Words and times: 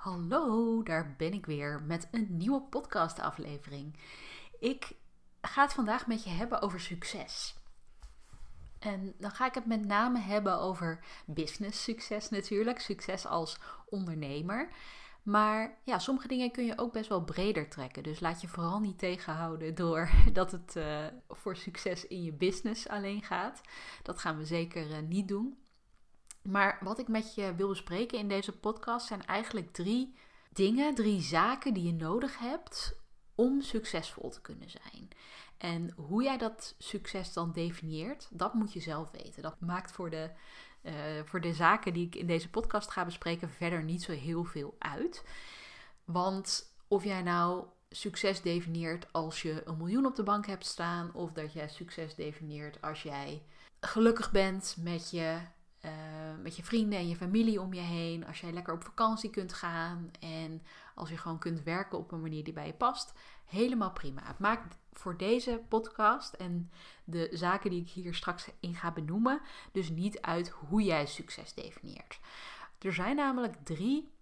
Hallo, 0.00 0.82
daar 0.82 1.14
ben 1.18 1.32
ik 1.32 1.46
weer 1.46 1.82
met 1.82 2.08
een 2.10 2.26
nieuwe 2.30 2.60
podcastaflevering. 2.60 3.96
Ik 4.58 4.92
ga 5.40 5.62
het 5.62 5.72
vandaag 5.72 6.06
met 6.06 6.24
je 6.24 6.30
hebben 6.30 6.62
over 6.62 6.80
succes. 6.80 7.54
En 8.78 9.14
dan 9.18 9.30
ga 9.30 9.46
ik 9.46 9.54
het 9.54 9.66
met 9.66 9.84
name 9.84 10.18
hebben 10.18 10.58
over 10.58 11.04
business 11.26 11.82
succes 11.82 12.28
natuurlijk, 12.28 12.78
succes 12.78 13.26
als 13.26 13.58
ondernemer. 13.88 14.68
Maar 15.22 15.78
ja, 15.84 15.98
sommige 15.98 16.28
dingen 16.28 16.50
kun 16.50 16.64
je 16.64 16.78
ook 16.78 16.92
best 16.92 17.08
wel 17.08 17.24
breder 17.24 17.68
trekken. 17.68 18.02
Dus 18.02 18.20
laat 18.20 18.40
je 18.40 18.48
vooral 18.48 18.80
niet 18.80 18.98
tegenhouden 18.98 19.74
door 19.74 20.10
dat 20.32 20.52
het 20.52 20.76
uh, 20.76 21.06
voor 21.28 21.56
succes 21.56 22.06
in 22.06 22.22
je 22.22 22.32
business 22.32 22.88
alleen 22.88 23.22
gaat. 23.22 23.60
Dat 24.02 24.18
gaan 24.18 24.36
we 24.36 24.44
zeker 24.44 24.90
uh, 24.90 24.98
niet 25.08 25.28
doen. 25.28 25.58
Maar 26.42 26.78
wat 26.80 26.98
ik 26.98 27.08
met 27.08 27.34
je 27.34 27.54
wil 27.54 27.68
bespreken 27.68 28.18
in 28.18 28.28
deze 28.28 28.52
podcast 28.52 29.06
zijn 29.06 29.26
eigenlijk 29.26 29.72
drie 29.72 30.14
dingen, 30.52 30.94
drie 30.94 31.20
zaken 31.20 31.74
die 31.74 31.84
je 31.84 31.92
nodig 31.92 32.38
hebt 32.38 32.98
om 33.34 33.60
succesvol 33.60 34.30
te 34.30 34.40
kunnen 34.40 34.70
zijn. 34.70 35.08
En 35.58 35.92
hoe 35.96 36.22
jij 36.22 36.38
dat 36.38 36.74
succes 36.78 37.32
dan 37.32 37.52
definieert, 37.52 38.28
dat 38.30 38.54
moet 38.54 38.72
je 38.72 38.80
zelf 38.80 39.10
weten. 39.10 39.42
Dat 39.42 39.60
maakt 39.60 39.92
voor 39.92 40.10
de, 40.10 40.30
uh, 40.82 40.92
voor 41.24 41.40
de 41.40 41.52
zaken 41.52 41.92
die 41.92 42.06
ik 42.06 42.14
in 42.14 42.26
deze 42.26 42.50
podcast 42.50 42.90
ga 42.90 43.04
bespreken 43.04 43.50
verder 43.50 43.82
niet 43.82 44.02
zo 44.02 44.12
heel 44.12 44.44
veel 44.44 44.74
uit. 44.78 45.24
Want 46.04 46.74
of 46.88 47.04
jij 47.04 47.22
nou 47.22 47.64
succes 47.90 48.42
definieert 48.42 49.12
als 49.12 49.42
je 49.42 49.62
een 49.64 49.76
miljoen 49.76 50.06
op 50.06 50.16
de 50.16 50.22
bank 50.22 50.46
hebt 50.46 50.66
staan, 50.66 51.14
of 51.14 51.32
dat 51.32 51.52
jij 51.52 51.68
succes 51.68 52.14
definieert 52.14 52.82
als 52.82 53.02
jij 53.02 53.42
gelukkig 53.80 54.30
bent 54.30 54.76
met 54.78 55.10
je 55.10 55.38
uh, 55.84 55.90
met 56.42 56.56
je 56.56 56.64
vrienden 56.64 56.98
en 56.98 57.08
je 57.08 57.16
familie 57.16 57.60
om 57.60 57.74
je 57.74 57.80
heen. 57.80 58.26
Als 58.26 58.40
jij 58.40 58.52
lekker 58.52 58.74
op 58.74 58.84
vakantie 58.84 59.30
kunt 59.30 59.52
gaan 59.52 60.10
en 60.20 60.62
als 60.94 61.08
je 61.08 61.16
gewoon 61.16 61.38
kunt 61.38 61.62
werken 61.62 61.98
op 61.98 62.12
een 62.12 62.20
manier 62.20 62.44
die 62.44 62.52
bij 62.52 62.66
je 62.66 62.72
past. 62.72 63.12
Helemaal 63.44 63.92
prima. 63.92 64.22
Het 64.24 64.38
maakt 64.38 64.76
voor 64.92 65.16
deze 65.16 65.62
podcast 65.68 66.34
en 66.34 66.70
de 67.04 67.28
zaken 67.32 67.70
die 67.70 67.80
ik 67.80 67.88
hier 67.88 68.14
straks 68.14 68.48
in 68.60 68.74
ga 68.74 68.92
benoemen, 68.92 69.40
dus 69.72 69.90
niet 69.90 70.20
uit 70.20 70.48
hoe 70.48 70.82
jij 70.82 71.06
succes 71.06 71.54
definieert. 71.54 72.20
Er 72.78 72.92
zijn 72.92 73.16
namelijk 73.16 73.54
drie 73.64 74.12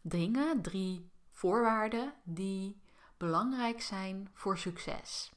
dingen, 0.00 0.62
drie 0.62 1.10
voorwaarden 1.30 2.14
die 2.22 2.80
belangrijk 3.16 3.82
zijn 3.82 4.30
voor 4.32 4.58
succes. 4.58 5.32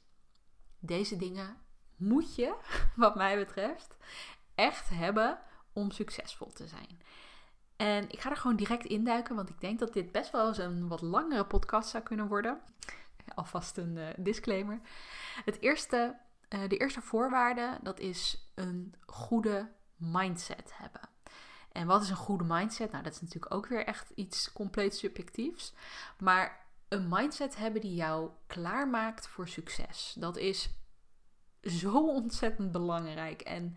Deze 0.78 1.16
dingen 1.16 1.56
moet 1.96 2.34
je, 2.34 2.54
wat 2.96 3.14
mij 3.16 3.36
betreft, 3.36 3.96
echt 4.54 4.88
hebben 4.88 5.38
om 5.72 5.90
succesvol 5.90 6.52
te 6.52 6.66
zijn. 6.66 7.00
En 7.76 8.10
ik 8.10 8.20
ga 8.20 8.30
er 8.30 8.36
gewoon 8.36 8.56
direct 8.56 8.84
induiken, 8.84 9.36
want 9.36 9.48
ik 9.48 9.60
denk 9.60 9.78
dat 9.78 9.92
dit 9.92 10.12
best 10.12 10.30
wel 10.30 10.48
eens 10.48 10.58
een 10.58 10.88
wat 10.88 11.00
langere 11.00 11.46
podcast 11.46 11.88
zou 11.88 12.02
kunnen 12.02 12.28
worden. 12.28 12.60
Alvast 13.34 13.76
een 13.76 13.96
uh, 13.96 14.06
disclaimer. 14.16 14.80
Het 15.44 15.60
eerste, 15.60 16.16
uh, 16.48 16.68
de 16.68 16.76
eerste 16.76 17.00
voorwaarde, 17.00 17.78
dat 17.82 18.00
is 18.00 18.50
een 18.54 18.94
goede 19.06 19.70
mindset 19.96 20.72
hebben. 20.74 21.08
En 21.72 21.86
wat 21.86 22.02
is 22.02 22.10
een 22.10 22.16
goede 22.16 22.44
mindset? 22.44 22.90
Nou, 22.90 23.02
dat 23.02 23.12
is 23.12 23.20
natuurlijk 23.20 23.54
ook 23.54 23.66
weer 23.66 23.84
echt 23.84 24.10
iets 24.10 24.52
compleet 24.52 24.96
subjectiefs. 24.96 25.74
Maar 26.18 26.66
een 26.88 27.08
mindset 27.08 27.56
hebben 27.56 27.80
die 27.80 27.94
jou 27.94 28.30
klaarmaakt 28.46 29.28
voor 29.28 29.48
succes. 29.48 30.14
Dat 30.18 30.36
is 30.36 30.68
zo 31.62 32.06
ontzettend 32.06 32.72
belangrijk. 32.72 33.40
En 33.40 33.76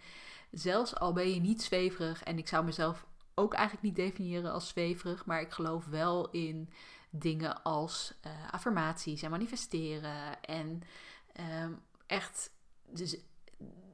zelfs 0.51 0.95
al 0.95 1.13
ben 1.13 1.33
je 1.33 1.39
niet 1.39 1.61
zweverig, 1.61 2.23
en 2.23 2.37
ik 2.37 2.47
zou 2.47 2.65
mezelf 2.65 3.05
ook 3.33 3.53
eigenlijk 3.53 3.83
niet 3.83 3.95
definiëren 3.95 4.51
als 4.51 4.67
zweverig, 4.67 5.25
maar 5.25 5.41
ik 5.41 5.51
geloof 5.51 5.85
wel 5.85 6.29
in 6.29 6.69
dingen 7.09 7.63
als 7.63 8.13
uh, 8.25 8.31
affirmaties 8.51 9.21
en 9.21 9.29
manifesteren 9.29 10.41
en 10.41 10.81
um, 11.63 11.81
echt 12.07 12.51
dus 12.89 13.17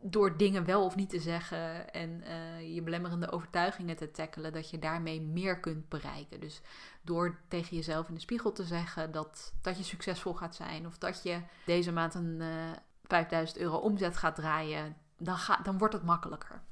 door 0.02 0.38
dingen 0.38 0.66
wel 0.66 0.86
of 0.86 0.96
niet 0.96 1.10
te 1.10 1.20
zeggen 1.20 1.94
en 1.94 2.24
uh, 2.24 2.76
je 2.76 2.82
belemmerende 2.82 3.32
overtuigingen 3.32 3.96
te 3.96 4.12
tackelen, 4.12 4.54
dat 4.54 4.70
je 4.70 4.80
daarmee 4.80 5.22
meer 5.22 5.60
kunt 5.60 5.90
bereiken. 5.90 6.40
Dus 6.40 6.62
door 7.02 7.40
tegen 7.48 7.76
jezelf 7.76 8.08
in 8.08 8.14
de 8.14 8.20
spiegel 8.20 8.52
te 8.52 8.64
zeggen 8.64 9.12
dat, 9.12 9.54
dat 9.62 9.78
je 9.78 9.84
succesvol 9.84 10.34
gaat 10.34 10.56
zijn 10.56 10.86
of 10.86 10.98
dat 10.98 11.24
je 11.24 11.42
deze 11.66 11.92
maand 11.92 12.14
een 12.14 12.38
uh, 12.40 12.72
eh, 12.72 12.78
5000 13.04 13.60
euro 13.60 13.78
omzet 13.78 14.18
gaat 14.18 14.36
draaien, 14.36 14.98
dan, 15.18 15.38
dan 15.64 15.78
wordt 15.78 15.94
het 15.94 16.04
makkelijker. 16.04 16.64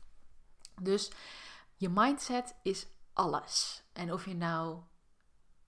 Dus 0.82 1.12
je 1.76 1.90
mindset 1.90 2.56
is 2.64 2.88
alles. 3.14 3.84
En 3.94 4.14
of 4.14 4.26
je 4.26 4.36
nou, 4.36 4.80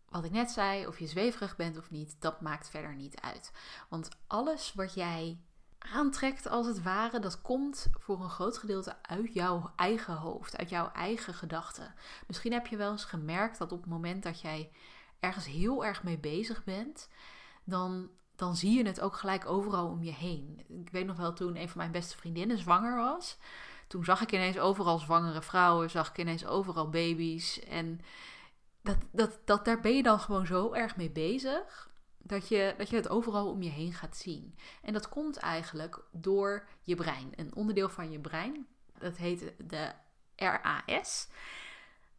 wat 0.09 0.23
ik 0.23 0.31
net 0.31 0.51
zei, 0.51 0.87
of 0.87 0.99
je 0.99 1.07
zweverig 1.07 1.55
bent 1.55 1.77
of 1.77 1.89
niet, 1.89 2.15
dat 2.19 2.41
maakt 2.41 2.69
verder 2.69 2.95
niet 2.95 3.21
uit. 3.21 3.51
Want 3.89 4.09
alles 4.27 4.73
wat 4.73 4.93
jij 4.93 5.41
aantrekt, 5.77 6.47
als 6.47 6.67
het 6.67 6.83
ware, 6.83 7.19
dat 7.19 7.41
komt 7.41 7.87
voor 7.91 8.21
een 8.21 8.29
groot 8.29 8.57
gedeelte 8.57 9.03
uit 9.03 9.33
jouw 9.33 9.71
eigen 9.75 10.15
hoofd, 10.15 10.57
uit 10.57 10.69
jouw 10.69 10.91
eigen 10.91 11.33
gedachten. 11.33 11.93
Misschien 12.27 12.51
heb 12.53 12.67
je 12.67 12.77
wel 12.77 12.91
eens 12.91 13.05
gemerkt 13.05 13.57
dat 13.57 13.71
op 13.71 13.81
het 13.81 13.89
moment 13.89 14.23
dat 14.23 14.41
jij 14.41 14.71
ergens 15.19 15.45
heel 15.45 15.85
erg 15.85 16.03
mee 16.03 16.17
bezig 16.17 16.63
bent, 16.63 17.09
dan 17.63 18.09
dan 18.37 18.55
zie 18.55 18.77
je 18.77 18.85
het 18.85 19.01
ook 19.01 19.15
gelijk 19.15 19.45
overal 19.45 19.87
om 19.87 20.03
je 20.03 20.13
heen. 20.13 20.63
Ik 20.67 20.89
weet 20.89 21.05
nog 21.05 21.17
wel 21.17 21.33
toen 21.33 21.55
een 21.55 21.69
van 21.69 21.77
mijn 21.77 21.91
beste 21.91 22.17
vriendinnen 22.17 22.57
zwanger 22.57 22.95
was. 22.95 23.37
Toen 23.87 24.03
zag 24.03 24.21
ik 24.21 24.31
ineens 24.31 24.59
overal 24.59 24.99
zwangere 24.99 25.41
vrouwen, 25.41 25.89
zag 25.89 26.09
ik 26.09 26.17
ineens 26.17 26.45
overal 26.45 26.89
baby's. 26.89 27.59
En 27.59 27.99
dat, 28.81 28.97
dat, 29.11 29.39
dat, 29.45 29.65
daar 29.65 29.79
ben 29.79 29.95
je 29.95 30.03
dan 30.03 30.19
gewoon 30.19 30.45
zo 30.45 30.73
erg 30.73 30.95
mee 30.95 31.09
bezig. 31.09 31.89
Dat 32.17 32.47
je, 32.47 32.73
dat 32.77 32.89
je 32.89 32.95
het 32.95 33.09
overal 33.09 33.49
om 33.49 33.61
je 33.61 33.69
heen 33.69 33.93
gaat 33.93 34.17
zien. 34.17 34.55
En 34.81 34.93
dat 34.93 35.09
komt 35.09 35.37
eigenlijk 35.37 36.01
door 36.11 36.67
je 36.83 36.95
brein. 36.95 37.31
Een 37.35 37.55
onderdeel 37.55 37.89
van 37.89 38.11
je 38.11 38.19
brein, 38.19 38.67
dat 38.99 39.17
heet 39.17 39.53
de 39.57 39.91
RAS. 40.35 41.27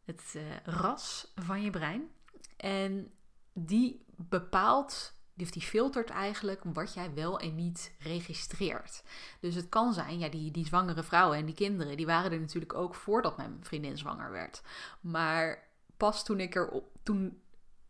Het 0.04 0.34
uh, 0.36 0.42
ras 0.64 1.32
van 1.34 1.62
je 1.62 1.70
brein. 1.70 2.10
En 2.56 3.12
die 3.52 4.04
bepaalt 4.16 5.17
of 5.42 5.50
die 5.50 5.62
filtert 5.62 6.10
eigenlijk 6.10 6.60
wat 6.64 6.94
jij 6.94 7.14
wel 7.14 7.38
en 7.38 7.54
niet 7.54 7.92
registreert. 7.98 9.02
Dus 9.40 9.54
het 9.54 9.68
kan 9.68 9.92
zijn, 9.92 10.18
ja, 10.18 10.28
die, 10.28 10.50
die 10.50 10.66
zwangere 10.66 11.02
vrouwen 11.02 11.38
en 11.38 11.46
die 11.46 11.54
kinderen, 11.54 11.96
die 11.96 12.06
waren 12.06 12.32
er 12.32 12.40
natuurlijk 12.40 12.74
ook 12.74 12.94
voordat 12.94 13.36
mijn 13.36 13.58
vriendin 13.60 13.98
zwanger 13.98 14.30
werd. 14.30 14.62
Maar 15.00 15.66
pas 15.96 16.24
toen 16.24 16.40
ik 16.40 16.54
er 16.54 16.68
op, 16.68 16.84
toen 17.02 17.40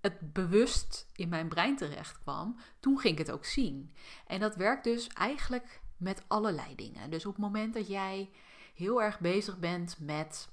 het 0.00 0.32
bewust 0.32 1.06
in 1.12 1.28
mijn 1.28 1.48
brein 1.48 1.76
terecht 1.76 2.18
kwam, 2.18 2.56
toen 2.80 2.98
ging 2.98 3.12
ik 3.12 3.26
het 3.26 3.34
ook 3.34 3.44
zien. 3.44 3.94
En 4.26 4.40
dat 4.40 4.54
werkt 4.56 4.84
dus 4.84 5.08
eigenlijk 5.08 5.80
met 5.96 6.22
allerlei 6.26 6.74
dingen. 6.74 7.10
Dus 7.10 7.26
op 7.26 7.32
het 7.32 7.42
moment 7.42 7.74
dat 7.74 7.88
jij 7.88 8.30
heel 8.74 9.02
erg 9.02 9.20
bezig 9.20 9.58
bent 9.58 9.96
met 10.00 10.48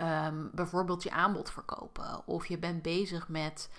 um, 0.00 0.50
bijvoorbeeld 0.54 1.02
je 1.02 1.10
aanbod 1.10 1.50
verkopen, 1.50 2.26
of 2.26 2.46
je 2.46 2.58
bent 2.58 2.82
bezig 2.82 3.28
met 3.28 3.70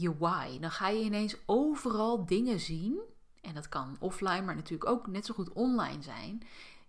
je 0.00 0.16
why. 0.16 0.58
Dan 0.58 0.70
ga 0.70 0.88
je 0.88 1.04
ineens 1.04 1.36
overal 1.46 2.26
dingen 2.26 2.60
zien. 2.60 3.00
En 3.40 3.54
dat 3.54 3.68
kan 3.68 3.96
offline, 4.00 4.42
maar 4.42 4.54
natuurlijk 4.54 4.90
ook 4.90 5.06
net 5.06 5.26
zo 5.26 5.34
goed 5.34 5.52
online 5.52 6.02
zijn. 6.02 6.42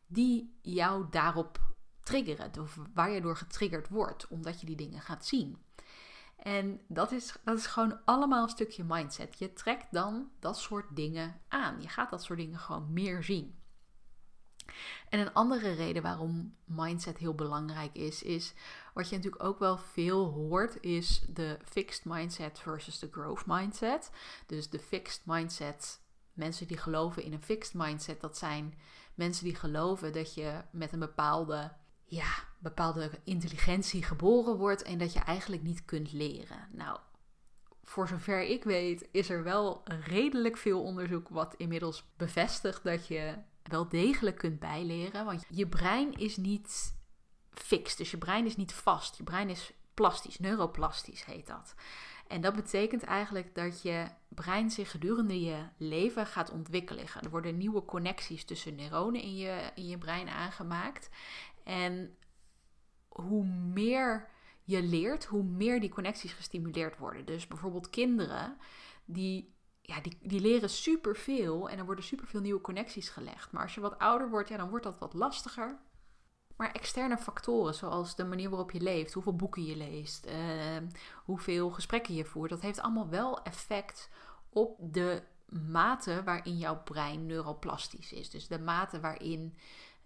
Die 0.07 0.57
jou 0.61 1.05
daarop 1.09 1.59
triggeren. 2.03 2.51
Of 2.59 2.77
waar 2.93 3.11
je 3.11 3.21
door 3.21 3.37
getriggerd 3.37 3.89
wordt. 3.89 4.27
Omdat 4.27 4.59
je 4.59 4.65
die 4.65 4.75
dingen 4.75 5.01
gaat 5.01 5.25
zien. 5.25 5.57
En 6.35 6.81
dat 6.87 7.11
is, 7.11 7.35
dat 7.43 7.57
is 7.57 7.65
gewoon 7.65 7.99
allemaal 8.05 8.43
een 8.43 8.49
stukje 8.49 8.83
mindset. 8.83 9.39
Je 9.39 9.53
trekt 9.53 9.87
dan 9.91 10.29
dat 10.39 10.57
soort 10.57 10.95
dingen 10.95 11.41
aan. 11.47 11.81
Je 11.81 11.87
gaat 11.87 12.09
dat 12.09 12.23
soort 12.23 12.39
dingen 12.39 12.59
gewoon 12.59 12.93
meer 12.93 13.23
zien. 13.23 13.60
En 15.09 15.19
een 15.19 15.33
andere 15.33 15.71
reden 15.71 16.01
waarom 16.01 16.55
mindset 16.65 17.17
heel 17.17 17.35
belangrijk 17.35 17.95
is, 17.95 18.23
is 18.23 18.53
wat 18.93 19.09
je 19.09 19.15
natuurlijk 19.15 19.43
ook 19.43 19.59
wel 19.59 19.77
veel 19.77 20.25
hoort, 20.25 20.77
is 20.81 21.25
de 21.33 21.57
fixed 21.63 22.05
mindset 22.05 22.59
versus 22.59 22.99
de 22.99 23.09
growth 23.11 23.45
mindset. 23.45 24.11
Dus 24.45 24.69
de 24.69 24.79
fixed 24.79 25.21
mindset, 25.25 26.01
mensen 26.33 26.67
die 26.67 26.77
geloven 26.77 27.23
in 27.23 27.33
een 27.33 27.43
fixed 27.43 27.73
mindset, 27.73 28.21
dat 28.21 28.37
zijn 28.37 28.73
mensen 29.15 29.43
die 29.43 29.55
geloven 29.55 30.13
dat 30.13 30.33
je 30.33 30.61
met 30.71 30.93
een 30.93 30.99
bepaalde, 30.99 31.71
ja, 32.05 32.33
bepaalde 32.59 33.11
intelligentie 33.23 34.03
geboren 34.03 34.57
wordt 34.57 34.81
en 34.81 34.97
dat 34.97 35.13
je 35.13 35.19
eigenlijk 35.19 35.63
niet 35.63 35.85
kunt 35.85 36.11
leren. 36.11 36.67
Nou, 36.71 36.99
voor 37.83 38.07
zover 38.07 38.41
ik 38.41 38.63
weet, 38.63 39.07
is 39.11 39.29
er 39.29 39.43
wel 39.43 39.83
redelijk 40.05 40.57
veel 40.57 40.83
onderzoek 40.83 41.29
wat 41.29 41.55
inmiddels 41.57 42.11
bevestigt 42.17 42.83
dat 42.83 43.07
je 43.07 43.35
wel 43.63 43.87
degelijk 43.87 44.37
kunt 44.37 44.59
bijleren. 44.59 45.25
Want 45.25 45.45
je 45.49 45.67
brein 45.67 46.13
is 46.13 46.37
niet 46.37 46.99
fix. 47.51 47.95
Dus 47.95 48.11
je 48.11 48.17
brein 48.17 48.45
is 48.45 48.55
niet 48.55 48.73
vast. 48.73 49.17
Je 49.17 49.23
brein 49.23 49.49
is 49.49 49.73
plastisch, 49.93 50.39
neuroplastisch 50.39 51.25
heet 51.25 51.47
dat. 51.47 51.75
En 52.27 52.41
dat 52.41 52.55
betekent 52.55 53.03
eigenlijk 53.03 53.55
dat 53.55 53.81
je 53.81 54.07
brein 54.27 54.71
zich 54.71 54.91
gedurende 54.91 55.41
je 55.41 55.63
leven 55.77 56.25
gaat 56.25 56.51
ontwikkelen. 56.51 57.05
Er 57.21 57.29
worden 57.29 57.57
nieuwe 57.57 57.85
connecties 57.85 58.45
tussen 58.45 58.75
neuronen 58.75 59.21
in 59.21 59.35
je, 59.35 59.71
in 59.75 59.87
je 59.87 59.97
brein 59.97 60.29
aangemaakt. 60.29 61.09
En 61.63 62.15
hoe 63.07 63.45
meer 63.45 64.29
je 64.63 64.83
leert, 64.83 65.25
hoe 65.25 65.43
meer 65.43 65.79
die 65.79 65.89
connecties 65.89 66.33
gestimuleerd 66.33 66.97
worden. 66.97 67.25
Dus 67.25 67.47
bijvoorbeeld 67.47 67.89
kinderen, 67.89 68.57
die, 69.05 69.53
ja, 69.91 70.01
die, 70.01 70.17
die 70.21 70.39
leren 70.39 70.69
superveel 70.69 71.69
en 71.69 71.77
er 71.77 71.85
worden 71.85 72.03
superveel 72.03 72.41
nieuwe 72.41 72.61
connecties 72.61 73.09
gelegd. 73.09 73.51
Maar 73.51 73.61
als 73.61 73.75
je 73.75 73.81
wat 73.81 73.99
ouder 73.99 74.29
wordt, 74.29 74.49
ja, 74.49 74.57
dan 74.57 74.69
wordt 74.69 74.83
dat 74.83 74.99
wat 74.99 75.13
lastiger. 75.13 75.79
Maar 76.55 76.71
externe 76.71 77.17
factoren, 77.17 77.73
zoals 77.73 78.15
de 78.15 78.25
manier 78.25 78.49
waarop 78.49 78.71
je 78.71 78.81
leeft, 78.81 79.13
hoeveel 79.13 79.35
boeken 79.35 79.65
je 79.65 79.75
leest, 79.75 80.25
uh, 80.25 80.33
hoeveel 81.23 81.69
gesprekken 81.69 82.13
je 82.13 82.25
voert, 82.25 82.49
dat 82.49 82.61
heeft 82.61 82.81
allemaal 82.81 83.09
wel 83.09 83.43
effect 83.43 84.09
op 84.49 84.77
de 84.79 85.23
mate 85.69 86.23
waarin 86.23 86.57
jouw 86.57 86.83
brein 86.83 87.25
neuroplastisch 87.25 88.13
is. 88.13 88.29
Dus 88.29 88.47
de 88.47 88.59
mate 88.59 88.99
waarin 88.99 89.57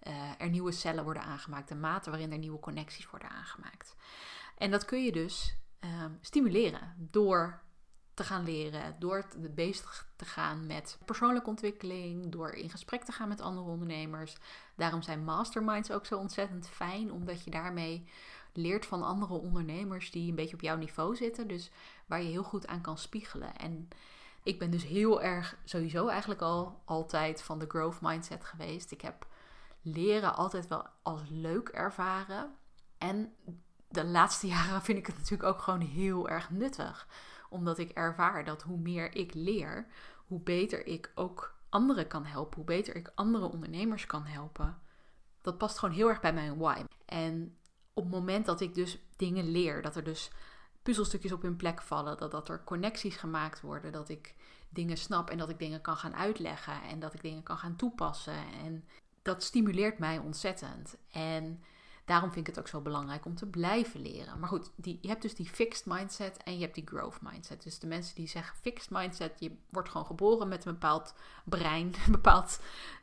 uh, 0.08 0.14
er 0.38 0.50
nieuwe 0.50 0.72
cellen 0.72 1.04
worden 1.04 1.24
aangemaakt, 1.24 1.68
de 1.68 1.76
mate 1.76 2.10
waarin 2.10 2.32
er 2.32 2.38
nieuwe 2.38 2.60
connecties 2.60 3.10
worden 3.10 3.30
aangemaakt. 3.30 3.96
En 4.58 4.72
dat 4.72 4.86
kun 4.86 5.04
je 5.04 5.12
dus 5.12 5.56
uh, 5.84 6.06
stimuleren 6.22 6.96
door 6.98 7.64
te 8.16 8.24
gaan 8.24 8.44
leren, 8.44 8.96
door 9.00 9.26
bezig 9.56 10.08
te 10.16 10.26
gaan 10.26 10.66
met 10.66 10.98
persoonlijke 11.06 11.50
ontwikkeling, 11.50 12.32
door 12.32 12.50
in 12.50 12.70
gesprek 12.70 13.04
te 13.04 13.12
gaan 13.12 13.28
met 13.28 13.42
andere 13.42 13.70
ondernemers. 13.70 14.38
Daarom 14.76 15.02
zijn 15.02 15.24
masterminds 15.24 15.92
ook 15.92 16.06
zo 16.06 16.18
ontzettend 16.18 16.68
fijn, 16.68 17.12
omdat 17.12 17.44
je 17.44 17.52
daarmee 17.52 18.08
leert 18.54 18.86
van 18.86 19.04
andere 19.04 19.34
ondernemers 19.34 20.12
die 20.12 20.30
een 20.30 20.36
beetje 20.36 20.56
op 20.56 20.62
jouw 20.62 20.78
niveau 20.78 21.16
zitten, 21.16 21.48
dus 21.48 21.72
waar 22.06 22.22
je 22.22 22.30
heel 22.30 22.44
goed 22.44 22.68
aan 22.68 22.82
kan 22.82 22.98
spiegelen. 22.98 23.56
En 23.56 23.88
ik 24.44 24.60
ben 24.60 24.72
dus 24.72 24.84
heel 24.84 25.22
erg 25.22 25.58
sowieso 25.64 26.08
eigenlijk 26.08 26.42
al 26.42 26.82
altijd 26.86 27.42
van 27.42 27.60
de 27.60 27.66
growth 27.68 28.02
mindset 28.02 28.46
geweest. 28.46 28.92
Ik 28.92 29.02
heb 29.02 29.28
leren 29.82 30.36
altijd 30.36 30.68
wel 30.68 30.86
als 31.02 31.22
leuk 31.30 31.70
ervaren. 31.70 32.56
En 32.98 33.34
de 33.88 34.06
laatste 34.06 34.48
jaren 34.48 34.82
vind 34.82 34.98
ik 34.98 35.08
het 35.08 35.18
natuurlijk 35.18 35.50
ook 35.50 35.62
gewoon 35.62 35.82
heel 35.82 36.30
erg 36.30 36.50
nuttig. 36.50 37.08
Omdat 37.56 37.78
ik 37.78 37.90
ervaar 37.90 38.46
dat 38.46 38.62
hoe 38.62 38.78
meer 38.78 39.16
ik 39.16 39.34
leer, 39.34 39.88
hoe 40.28 40.40
beter 40.40 40.88
ik 40.88 41.12
ook 41.16 41.56
anderen 41.70 42.08
kan 42.08 42.26
helpen. 42.26 42.56
Hoe 42.56 42.66
beter 42.66 42.96
ik 42.96 43.12
andere 43.16 43.46
ondernemers 43.46 44.06
kan 44.06 44.26
helpen. 44.26 44.78
Dat 45.42 45.58
past 45.58 45.78
gewoon 45.78 45.96
heel 45.96 46.10
erg 46.10 46.20
bij 46.20 46.34
mijn 46.34 46.58
why. 46.58 46.84
En 47.06 47.58
op 47.94 48.04
het 48.04 48.14
moment 48.14 48.46
dat 48.46 48.62
ik 48.62 48.76
dus 48.76 49.00
dingen 49.16 49.52
leer, 49.52 49.82
dat 49.82 49.96
er 49.96 50.04
dus 50.04 50.32
puzzelstukjes 50.84 51.32
op 51.32 51.42
hun 51.42 51.56
plek 51.56 51.82
vallen, 51.82 52.18
dat, 52.18 52.32
dat 52.32 52.50
er 52.50 52.64
connecties 52.64 53.16
gemaakt 53.16 53.62
worden, 53.62 53.92
dat 53.92 54.10
ik 54.10 54.36
dingen 54.70 54.98
snap 54.98 55.30
en 55.30 55.38
dat 55.38 55.50
ik 55.50 55.60
dingen 55.60 55.82
kan 55.82 55.98
gaan 55.98 56.16
uitleggen 56.16 56.82
en 56.82 57.00
dat 57.00 57.14
ik 57.14 57.22
dingen 57.22 57.44
kan 57.44 57.58
gaan 57.58 57.76
toepassen. 57.76 58.46
En 58.64 58.86
dat 59.22 59.44
stimuleert 59.44 60.00
mij 60.00 60.18
ontzettend. 60.18 60.98
En 61.12 61.64
daarom 62.06 62.32
vind 62.32 62.48
ik 62.48 62.56
het 62.56 62.64
ook 62.64 62.70
zo 62.70 62.82
belangrijk 62.82 63.26
om 63.26 63.36
te 63.36 63.46
blijven 63.46 64.02
leren. 64.02 64.40
Maar 64.40 64.50
goed, 64.50 64.72
die, 64.76 64.98
je 65.02 65.08
hebt 65.08 65.22
dus 65.22 65.36
die 65.36 65.50
fixed 65.50 65.86
mindset 65.86 66.44
en 66.44 66.54
je 66.54 66.62
hebt 66.62 66.76
die 66.76 66.88
growth 66.88 67.22
mindset. 67.22 67.64
Dus 67.64 67.80
de 67.80 67.88
mensen 67.88 68.16
die 68.16 68.28
zeggen 68.28 68.56
fixed 68.62 68.90
mindset, 68.90 69.40
je 69.40 69.52
wordt 69.70 69.90
gewoon 69.90 70.06
geboren 70.06 70.48
met 70.48 70.66
een 70.66 70.72
bepaald 70.72 71.14
brein, 71.44 71.94
een 72.06 72.12
bepaald 72.12 72.60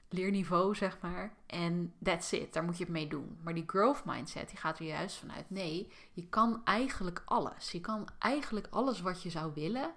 leerniveau, 0.08 0.74
zeg 0.74 0.98
maar. 1.00 1.34
En 1.46 1.94
that's 2.02 2.32
it, 2.32 2.52
daar 2.52 2.64
moet 2.64 2.78
je 2.78 2.84
het 2.84 2.92
mee 2.92 3.08
doen. 3.08 3.38
Maar 3.42 3.54
die 3.54 3.64
growth 3.66 4.04
mindset, 4.04 4.48
die 4.48 4.58
gaat 4.58 4.78
er 4.78 4.86
juist 4.86 5.16
vanuit, 5.16 5.50
nee, 5.50 5.92
je 6.12 6.28
kan 6.28 6.60
eigenlijk 6.64 7.22
alles. 7.24 7.70
Je 7.70 7.80
kan 7.80 8.08
eigenlijk 8.18 8.66
alles 8.70 9.00
wat 9.00 9.22
je 9.22 9.30
zou 9.30 9.52
willen, 9.54 9.94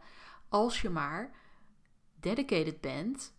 als 0.50 0.81
je 0.81 0.90
maar 0.90 1.31
dedicated 2.19 2.81
bent 2.81 3.34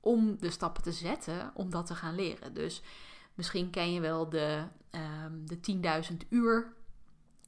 om 0.00 0.36
de 0.38 0.50
stappen 0.50 0.82
te 0.82 0.92
zetten 0.92 1.50
om 1.54 1.70
dat 1.70 1.86
te 1.86 1.94
gaan 1.94 2.14
leren. 2.14 2.54
Dus 2.54 2.82
misschien 3.40 3.70
ken 3.70 3.92
je 3.92 4.00
wel 4.00 4.28
de, 4.28 4.64
um, 5.24 5.46
de 5.46 5.60
10.000 6.10 6.16
uur 6.28 6.72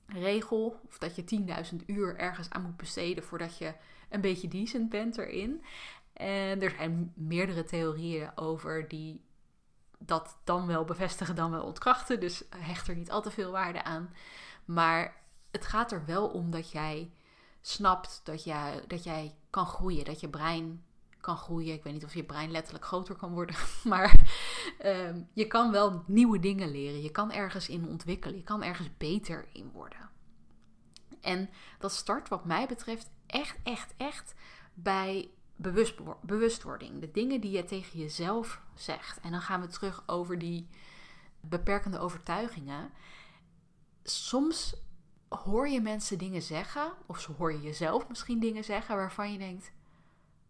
regel. 0.06 0.80
Of 0.88 0.98
dat 0.98 1.16
je 1.16 1.24
10.000 1.72 1.76
uur 1.86 2.16
ergens 2.16 2.50
aan 2.50 2.62
moet 2.62 2.76
besteden 2.76 3.24
voordat 3.24 3.58
je 3.58 3.74
een 4.10 4.20
beetje 4.20 4.48
decent 4.48 4.88
bent 4.88 5.18
erin. 5.18 5.64
En 6.12 6.62
er 6.62 6.74
zijn 6.76 7.12
meerdere 7.16 7.64
theorieën 7.64 8.30
over 8.34 8.88
die 8.88 9.24
dat 9.98 10.36
dan 10.44 10.66
wel 10.66 10.84
bevestigen, 10.84 11.34
dan 11.34 11.50
wel 11.50 11.64
ontkrachten. 11.64 12.20
Dus 12.20 12.44
hecht 12.56 12.88
er 12.88 12.96
niet 12.96 13.10
al 13.10 13.22
te 13.22 13.30
veel 13.30 13.50
waarde 13.50 13.84
aan. 13.84 14.14
Maar 14.64 15.16
het 15.50 15.66
gaat 15.66 15.92
er 15.92 16.04
wel 16.06 16.28
om 16.28 16.50
dat 16.50 16.70
jij 16.70 17.12
snapt 17.60 18.20
dat 18.24 18.44
jij, 18.44 18.84
dat 18.86 19.04
jij 19.04 19.34
kan 19.50 19.66
groeien, 19.66 20.04
dat 20.04 20.20
je 20.20 20.28
brein 20.28 20.84
kan 21.22 21.36
groeien. 21.36 21.74
Ik 21.74 21.82
weet 21.82 21.92
niet 21.92 22.04
of 22.04 22.14
je 22.14 22.24
brein 22.24 22.50
letterlijk 22.50 22.84
groter 22.84 23.14
kan 23.14 23.32
worden, 23.32 23.56
maar 23.84 24.26
um, 24.84 25.28
je 25.32 25.46
kan 25.46 25.70
wel 25.70 26.02
nieuwe 26.06 26.38
dingen 26.38 26.70
leren. 26.70 27.02
Je 27.02 27.10
kan 27.10 27.32
ergens 27.32 27.68
in 27.68 27.88
ontwikkelen. 27.88 28.36
Je 28.36 28.44
kan 28.44 28.62
ergens 28.62 28.88
beter 28.96 29.48
in 29.52 29.70
worden. 29.72 30.10
En 31.20 31.50
dat 31.78 31.92
start, 31.92 32.28
wat 32.28 32.44
mij 32.44 32.66
betreft, 32.66 33.10
echt, 33.26 33.58
echt, 33.62 33.94
echt 33.96 34.34
bij 34.74 35.30
bewust, 35.56 35.94
bewustwording. 36.20 37.00
De 37.00 37.10
dingen 37.10 37.40
die 37.40 37.50
je 37.50 37.64
tegen 37.64 37.98
jezelf 37.98 38.60
zegt. 38.74 39.20
En 39.20 39.30
dan 39.30 39.40
gaan 39.40 39.60
we 39.60 39.66
terug 39.66 40.02
over 40.06 40.38
die 40.38 40.68
beperkende 41.40 41.98
overtuigingen. 41.98 42.90
Soms 44.02 44.74
hoor 45.28 45.68
je 45.68 45.80
mensen 45.80 46.18
dingen 46.18 46.42
zeggen, 46.42 46.92
of 47.06 47.24
hoor 47.24 47.52
je 47.52 47.60
jezelf 47.60 48.08
misschien 48.08 48.40
dingen 48.40 48.64
zeggen 48.64 48.96
waarvan 48.96 49.32
je 49.32 49.38
denkt: 49.38 49.72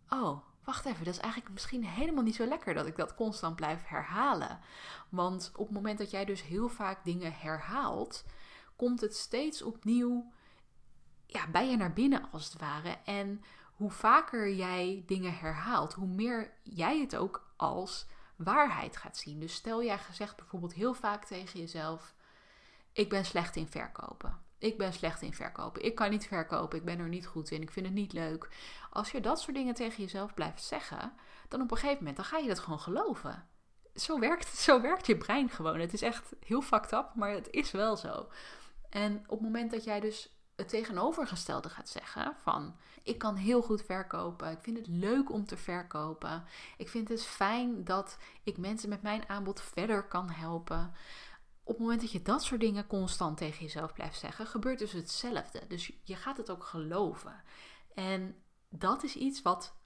Oh, 0.08 0.38
wacht 0.64 0.84
even, 0.84 1.04
dat 1.04 1.14
is 1.14 1.20
eigenlijk 1.20 1.52
misschien 1.52 1.84
helemaal 1.84 2.22
niet 2.22 2.34
zo 2.34 2.46
lekker 2.46 2.74
dat 2.74 2.86
ik 2.86 2.96
dat 2.96 3.14
constant 3.14 3.56
blijf 3.56 3.86
herhalen. 3.86 4.60
Want 5.08 5.52
op 5.54 5.66
het 5.66 5.74
moment 5.74 5.98
dat 5.98 6.10
jij 6.10 6.24
dus 6.24 6.42
heel 6.42 6.68
vaak 6.68 7.04
dingen 7.04 7.32
herhaalt, 7.34 8.24
komt 8.76 9.00
het 9.00 9.16
steeds 9.16 9.62
opnieuw 9.62 10.32
ja, 11.26 11.46
bij 11.46 11.70
je 11.70 11.76
naar 11.76 11.92
binnen 11.92 12.28
als 12.30 12.44
het 12.44 12.60
ware. 12.60 12.98
En 13.04 13.44
hoe 13.76 13.90
vaker 13.90 14.54
jij 14.54 15.02
dingen 15.06 15.38
herhaalt, 15.38 15.92
hoe 15.92 16.08
meer 16.08 16.52
jij 16.62 17.00
het 17.00 17.16
ook 17.16 17.52
als 17.56 18.06
waarheid 18.36 18.96
gaat 18.96 19.16
zien. 19.16 19.40
Dus 19.40 19.54
stel 19.54 19.82
jij 19.82 19.98
gezegd 19.98 20.36
bijvoorbeeld 20.36 20.74
heel 20.74 20.94
vaak 20.94 21.24
tegen 21.24 21.60
jezelf: 21.60 22.14
Ik 22.92 23.08
ben 23.08 23.24
slecht 23.24 23.56
in 23.56 23.68
verkopen. 23.68 24.40
Ik 24.62 24.78
ben 24.78 24.92
slecht 24.92 25.22
in 25.22 25.34
verkopen. 25.34 25.84
Ik 25.84 25.94
kan 25.94 26.10
niet 26.10 26.26
verkopen. 26.26 26.78
Ik 26.78 26.84
ben 26.84 26.98
er 26.98 27.08
niet 27.08 27.26
goed 27.26 27.50
in. 27.50 27.62
Ik 27.62 27.70
vind 27.70 27.86
het 27.86 27.94
niet 27.94 28.12
leuk. 28.12 28.48
Als 28.90 29.10
je 29.10 29.20
dat 29.20 29.40
soort 29.40 29.56
dingen 29.56 29.74
tegen 29.74 30.02
jezelf 30.02 30.34
blijft 30.34 30.62
zeggen, 30.62 31.12
dan 31.48 31.60
op 31.60 31.70
een 31.70 31.76
gegeven 31.76 31.98
moment 31.98 32.16
dan 32.16 32.24
ga 32.24 32.38
je 32.38 32.48
dat 32.48 32.58
gewoon 32.58 32.80
geloven. 32.80 33.48
Zo 33.94 34.18
werkt, 34.18 34.56
zo 34.68 34.80
werkt 34.80 35.06
je 35.06 35.16
brein 35.16 35.50
gewoon. 35.50 35.80
Het 35.80 35.92
is 35.92 36.02
echt 36.02 36.32
heel 36.46 36.62
fucked 36.62 36.92
up, 36.92 37.10
maar 37.14 37.30
het 37.30 37.48
is 37.50 37.70
wel 37.70 37.96
zo. 37.96 38.28
En 38.90 39.16
op 39.26 39.38
het 39.38 39.40
moment 39.40 39.70
dat 39.70 39.84
jij 39.84 40.00
dus 40.00 40.36
het 40.56 40.68
tegenovergestelde 40.68 41.68
gaat 41.68 41.88
zeggen 41.88 42.36
van 42.42 42.76
ik 43.02 43.18
kan 43.18 43.36
heel 43.36 43.62
goed 43.62 43.82
verkopen, 43.82 44.50
ik 44.50 44.62
vind 44.62 44.76
het 44.76 44.86
leuk 44.86 45.32
om 45.32 45.46
te 45.46 45.56
verkopen, 45.56 46.44
ik 46.76 46.88
vind 46.88 47.08
het 47.08 47.24
fijn 47.24 47.84
dat 47.84 48.18
ik 48.42 48.58
mensen 48.58 48.88
met 48.88 49.02
mijn 49.02 49.28
aanbod 49.28 49.60
verder 49.60 50.02
kan 50.02 50.30
helpen 50.30 50.92
op 51.64 51.74
het 51.74 51.78
moment 51.78 52.00
dat 52.00 52.12
je 52.12 52.22
dat 52.22 52.42
soort 52.42 52.60
dingen 52.60 52.86
constant 52.86 53.36
tegen 53.36 53.62
jezelf 53.62 53.92
blijft 53.92 54.18
zeggen, 54.18 54.46
gebeurt 54.46 54.78
dus 54.78 54.92
hetzelfde. 54.92 55.66
Dus 55.68 55.92
je 56.02 56.16
gaat 56.16 56.36
het 56.36 56.50
ook 56.50 56.64
geloven. 56.64 57.42
En 57.94 58.42
dat 58.68 59.02
is 59.02 59.16
iets 59.16 59.42
wat 59.42 59.76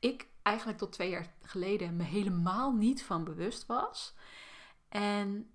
ik 0.00 0.28
eigenlijk 0.42 0.78
tot 0.78 0.92
twee 0.92 1.10
jaar 1.10 1.34
geleden 1.42 1.96
me 1.96 2.02
helemaal 2.02 2.72
niet 2.72 3.02
van 3.04 3.24
bewust 3.24 3.66
was. 3.66 4.14
En 4.88 5.54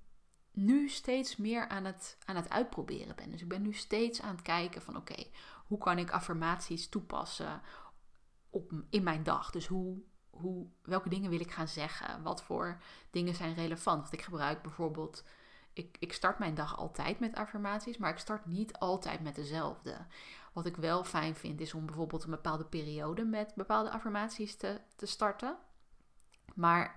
nu 0.52 0.90
steeds 0.90 1.36
meer 1.36 1.68
aan 1.68 1.86
het, 1.86 2.18
aan 2.26 2.36
het 2.36 2.50
uitproberen 2.50 3.16
ben. 3.16 3.32
Dus 3.32 3.42
ik 3.42 3.48
ben 3.48 3.62
nu 3.62 3.74
steeds 3.74 4.22
aan 4.22 4.36
het 4.36 4.42
kijken 4.42 4.82
van 4.82 4.96
oké, 4.96 5.28
hoe 5.66 5.78
kan 5.78 5.98
ik 5.98 6.12
affirmaties 6.12 6.90
toepassen 6.90 7.62
op, 8.50 8.72
in 8.90 9.04
mijn 9.04 9.24
dag? 9.24 9.52
Dus 9.52 9.68
hoe, 9.68 9.98
hoe, 10.30 10.68
welke 10.82 11.10
dingen 11.10 11.30
wil 11.30 11.40
ik 11.40 11.52
gaan 11.52 11.68
zeggen? 11.68 12.24
Wat 12.24 12.44
voor 12.44 12.82
dingen 13.12 13.36
zijn 13.36 13.54
relevant? 13.54 14.02
Want 14.02 14.14
ik 14.14 14.22
gebruik 14.22 14.62
bijvoorbeeld 14.62 15.24
ik, 15.74 15.98
ik 16.00 16.14
start 16.14 16.40
mijn 16.40 16.56
dag 16.56 16.78
altijd 16.78 17.20
met 17.20 17.36
affirmaties, 17.36 17.98
maar 17.98 18.12
ik 18.12 18.18
start 18.18 18.46
niet 18.46 18.78
altijd 18.78 19.22
met 19.22 19.36
dezelfde. 19.36 19.98
Wat 20.54 20.66
ik 20.66 20.76
wel 20.76 21.04
fijn 21.04 21.36
vind 21.36 21.62
is 21.62 21.74
om 21.74 21.86
bijvoorbeeld 21.86 22.24
een 22.24 22.30
bepaalde 22.30 22.66
periode 22.66 23.24
met 23.24 23.54
bepaalde 23.56 23.92
affirmaties 23.92 24.56
te, 24.56 24.82
te 24.96 25.06
starten. 25.06 25.58
Maar 26.56 26.96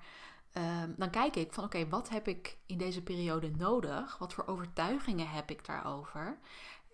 ehm, 0.52 0.93
dan 0.97 1.11
kijk 1.11 1.37
ik 1.37 1.52
van 1.52 1.64
oké, 1.64 1.88
wat 1.88 2.09
heb 2.09 2.29
ik 2.29 2.59
in 2.67 2.79
deze 2.79 3.02
periode 3.02 3.50
nodig? 3.50 4.19
Wat 4.19 4.35
voor 4.35 4.47
overtuigingen 4.47 5.29
heb 5.29 5.50
ik 5.50 5.67
daarover? 5.67 6.38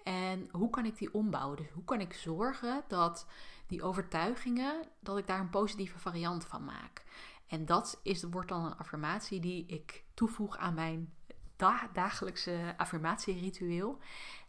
En 0.04 0.48
hoe 0.50 0.70
kan 0.70 0.84
ik 0.84 0.98
die 0.98 1.14
ombouwen? 1.14 1.56
Dus 1.56 1.70
hoe 1.70 1.84
kan 1.84 2.00
ik 2.00 2.12
zorgen 2.12 2.84
dat 2.88 3.26
die 3.66 3.82
overtuigingen, 3.82 4.84
dat 5.00 5.18
ik 5.18 5.26
daar 5.26 5.40
een 5.40 5.50
positieve 5.50 5.98
variant 5.98 6.44
van 6.44 6.64
maak? 6.64 7.04
En 7.46 7.66
dat 7.66 8.00
is, 8.02 8.22
wordt 8.22 8.48
dan 8.48 8.64
een 8.64 8.76
affirmatie 8.76 9.40
die 9.40 9.66
ik 9.66 10.04
toevoeg 10.14 10.56
aan 10.56 10.74
mijn 10.74 11.12
dagelijkse 11.92 12.74
affirmatieritueel. 12.76 13.98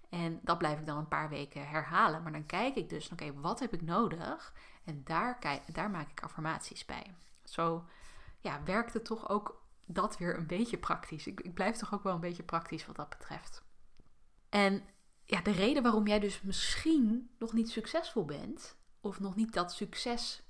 En 0.09 0.39
dat 0.41 0.57
blijf 0.57 0.79
ik 0.79 0.85
dan 0.85 0.97
een 0.97 1.07
paar 1.07 1.29
weken 1.29 1.67
herhalen. 1.67 2.23
Maar 2.23 2.31
dan 2.31 2.45
kijk 2.45 2.75
ik 2.75 2.89
dus, 2.89 3.11
oké, 3.11 3.33
wat 3.33 3.59
heb 3.59 3.73
ik 3.73 3.81
nodig? 3.81 4.53
En 4.83 5.01
daar, 5.03 5.37
kijk, 5.39 5.73
daar 5.73 5.89
maak 5.89 6.09
ik 6.09 6.23
affirmaties 6.23 6.85
bij. 6.85 7.15
Zo 7.43 7.85
ja, 8.39 8.63
werkt 8.63 8.93
het 8.93 9.05
toch 9.05 9.29
ook 9.29 9.61
dat 9.85 10.17
weer 10.17 10.37
een 10.37 10.47
beetje 10.47 10.77
praktisch. 10.77 11.27
Ik, 11.27 11.41
ik 11.41 11.53
blijf 11.53 11.77
toch 11.77 11.93
ook 11.93 12.03
wel 12.03 12.13
een 12.13 12.19
beetje 12.19 12.43
praktisch 12.43 12.85
wat 12.85 12.95
dat 12.95 13.09
betreft. 13.09 13.63
En 14.49 14.83
ja, 15.25 15.41
de 15.41 15.51
reden 15.51 15.83
waarom 15.83 16.07
jij 16.07 16.19
dus 16.19 16.41
misschien 16.41 17.29
nog 17.39 17.53
niet 17.53 17.69
succesvol 17.69 18.25
bent, 18.25 18.77
of 19.01 19.19
nog 19.19 19.35
niet 19.35 19.53
dat 19.53 19.73
succes, 19.73 20.43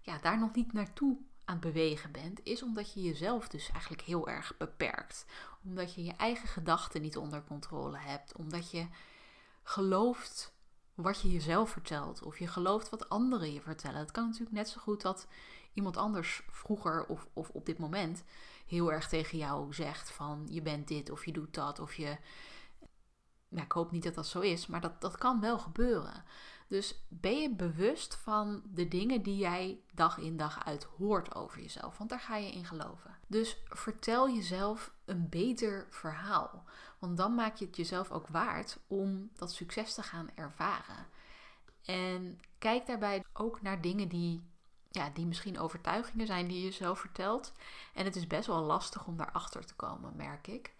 ja, 0.00 0.18
daar 0.18 0.38
nog 0.38 0.54
niet 0.54 0.72
naartoe 0.72 1.18
aan 1.44 1.54
het 1.54 1.64
bewegen 1.64 2.12
bent, 2.12 2.40
is 2.42 2.62
omdat 2.62 2.92
je 2.92 3.02
jezelf 3.02 3.48
dus 3.48 3.70
eigenlijk 3.70 4.02
heel 4.02 4.28
erg 4.28 4.56
beperkt. 4.56 5.26
Omdat 5.64 5.94
je 5.94 6.04
je 6.04 6.12
eigen 6.12 6.48
gedachten 6.48 7.02
niet 7.02 7.16
onder 7.16 7.44
controle 7.44 7.98
hebt. 7.98 8.36
Omdat 8.36 8.70
je 8.70 8.86
gelooft 9.62 10.54
wat 10.94 11.20
je 11.20 11.30
jezelf 11.30 11.70
vertelt. 11.70 12.22
Of 12.22 12.38
je 12.38 12.46
gelooft 12.46 12.88
wat 12.88 13.08
anderen 13.08 13.52
je 13.52 13.60
vertellen. 13.60 13.98
Het 13.98 14.10
kan 14.10 14.24
natuurlijk 14.24 14.56
net 14.56 14.68
zo 14.68 14.80
goed 14.80 15.02
dat 15.02 15.26
iemand 15.72 15.96
anders 15.96 16.42
vroeger 16.50 17.06
of, 17.06 17.28
of 17.32 17.48
op 17.48 17.66
dit 17.66 17.78
moment 17.78 18.24
heel 18.66 18.92
erg 18.92 19.08
tegen 19.08 19.38
jou 19.38 19.74
zegt 19.74 20.10
van 20.10 20.46
je 20.50 20.62
bent 20.62 20.88
dit 20.88 21.10
of 21.10 21.24
je 21.24 21.32
doet 21.32 21.54
dat 21.54 21.78
of 21.78 21.94
je. 21.94 22.16
Nou, 23.48 23.64
ik 23.64 23.72
hoop 23.72 23.90
niet 23.90 24.02
dat 24.02 24.14
dat 24.14 24.26
zo 24.26 24.40
is, 24.40 24.66
maar 24.66 24.80
dat, 24.80 25.00
dat 25.00 25.16
kan 25.16 25.40
wel 25.40 25.58
gebeuren. 25.58 26.24
Dus 26.72 27.04
ben 27.08 27.40
je 27.40 27.50
bewust 27.50 28.14
van 28.14 28.62
de 28.64 28.88
dingen 28.88 29.22
die 29.22 29.36
jij 29.36 29.80
dag 29.94 30.18
in 30.18 30.36
dag 30.36 30.64
uit 30.64 30.84
hoort 30.84 31.34
over 31.34 31.60
jezelf, 31.60 31.98
want 31.98 32.10
daar 32.10 32.20
ga 32.20 32.36
je 32.36 32.52
in 32.52 32.64
geloven. 32.64 33.18
Dus 33.26 33.62
vertel 33.64 34.30
jezelf 34.30 34.92
een 35.04 35.28
beter 35.28 35.86
verhaal, 35.90 36.64
want 36.98 37.16
dan 37.16 37.34
maak 37.34 37.56
je 37.56 37.64
het 37.64 37.76
jezelf 37.76 38.10
ook 38.10 38.28
waard 38.28 38.78
om 38.86 39.30
dat 39.36 39.52
succes 39.52 39.94
te 39.94 40.02
gaan 40.02 40.30
ervaren. 40.34 41.06
En 41.84 42.40
kijk 42.58 42.86
daarbij 42.86 43.24
ook 43.32 43.62
naar 43.62 43.80
dingen 43.80 44.08
die, 44.08 44.42
ja, 44.90 45.10
die 45.10 45.26
misschien 45.26 45.58
overtuigingen 45.58 46.26
zijn 46.26 46.48
die 46.48 46.56
je 46.56 46.64
jezelf 46.64 47.00
vertelt. 47.00 47.52
En 47.94 48.04
het 48.04 48.16
is 48.16 48.26
best 48.26 48.46
wel 48.46 48.62
lastig 48.62 49.06
om 49.06 49.16
daarachter 49.16 49.64
te 49.64 49.74
komen, 49.74 50.16
merk 50.16 50.46
ik. 50.46 50.74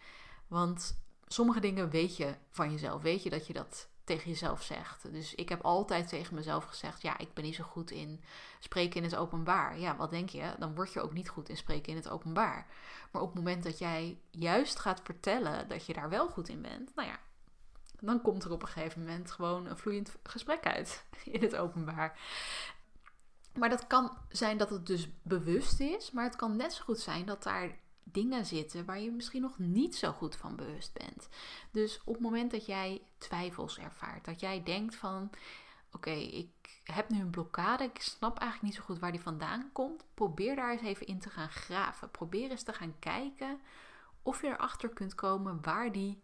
Want 0.46 1.02
sommige 1.26 1.60
dingen 1.60 1.90
weet 1.90 2.16
je 2.16 2.34
van 2.50 2.70
jezelf. 2.70 3.02
Weet 3.02 3.22
je 3.22 3.30
dat 3.30 3.46
je 3.46 3.52
dat 3.52 3.90
tegen 4.04 4.30
jezelf 4.30 4.62
zegt. 4.62 5.12
Dus 5.12 5.34
ik 5.34 5.48
heb 5.48 5.62
altijd 5.62 6.08
tegen 6.08 6.34
mezelf 6.34 6.64
gezegd: 6.64 7.02
ja, 7.02 7.18
ik 7.18 7.34
ben 7.34 7.44
niet 7.44 7.54
zo 7.54 7.64
goed 7.64 7.90
in 7.90 8.20
spreken 8.58 8.96
in 8.96 9.02
het 9.02 9.16
openbaar. 9.16 9.78
Ja, 9.78 9.96
wat 9.96 10.10
denk 10.10 10.28
je? 10.28 10.54
Dan 10.58 10.74
word 10.74 10.92
je 10.92 11.00
ook 11.00 11.12
niet 11.12 11.28
goed 11.28 11.48
in 11.48 11.56
spreken 11.56 11.90
in 11.90 11.96
het 11.96 12.08
openbaar. 12.08 12.66
Maar 13.10 13.22
op 13.22 13.28
het 13.28 13.36
moment 13.36 13.62
dat 13.62 13.78
jij 13.78 14.18
juist 14.30 14.78
gaat 14.78 15.00
vertellen 15.04 15.68
dat 15.68 15.86
je 15.86 15.92
daar 15.92 16.08
wel 16.08 16.28
goed 16.28 16.48
in 16.48 16.62
bent, 16.62 16.94
nou 16.94 17.08
ja, 17.08 17.18
dan 18.00 18.20
komt 18.20 18.44
er 18.44 18.50
op 18.50 18.62
een 18.62 18.68
gegeven 18.68 19.00
moment 19.00 19.30
gewoon 19.30 19.66
een 19.66 19.78
vloeiend 19.78 20.16
gesprek 20.22 20.66
uit 20.66 21.04
in 21.24 21.42
het 21.42 21.56
openbaar. 21.56 22.18
Maar 23.58 23.68
dat 23.68 23.86
kan 23.86 24.18
zijn 24.28 24.58
dat 24.58 24.70
het 24.70 24.86
dus 24.86 25.08
bewust 25.22 25.80
is, 25.80 26.10
maar 26.10 26.24
het 26.24 26.36
kan 26.36 26.56
net 26.56 26.72
zo 26.72 26.84
goed 26.84 26.98
zijn 26.98 27.24
dat 27.24 27.42
daar 27.42 27.78
dingen 28.04 28.46
zitten 28.46 28.84
waar 28.84 29.00
je 29.00 29.10
misschien 29.10 29.42
nog 29.42 29.58
niet 29.58 29.96
zo 29.96 30.12
goed 30.12 30.36
van 30.36 30.56
bewust 30.56 30.92
bent. 30.92 31.28
Dus 31.70 32.00
op 32.04 32.14
het 32.14 32.22
moment 32.22 32.50
dat 32.50 32.66
jij 32.66 33.02
twijfels 33.18 33.78
ervaart, 33.78 34.24
dat 34.24 34.40
jij 34.40 34.62
denkt 34.62 34.94
van 34.94 35.30
oké, 35.92 36.10
ik 36.10 36.80
heb 36.84 37.08
nu 37.08 37.20
een 37.20 37.30
blokkade, 37.30 37.84
ik 37.84 38.00
snap 38.00 38.38
eigenlijk 38.38 38.72
niet 38.72 38.80
zo 38.80 38.86
goed 38.86 38.98
waar 38.98 39.12
die 39.12 39.20
vandaan 39.20 39.70
komt, 39.72 40.04
probeer 40.14 40.56
daar 40.56 40.70
eens 40.70 40.82
even 40.82 41.06
in 41.06 41.18
te 41.18 41.30
gaan 41.30 41.50
graven. 41.50 42.10
Probeer 42.10 42.50
eens 42.50 42.62
te 42.62 42.72
gaan 42.72 42.98
kijken 42.98 43.60
of 44.22 44.42
je 44.42 44.48
erachter 44.48 44.88
kunt 44.88 45.14
komen 45.14 45.62
waar 45.62 45.92
die, 45.92 46.22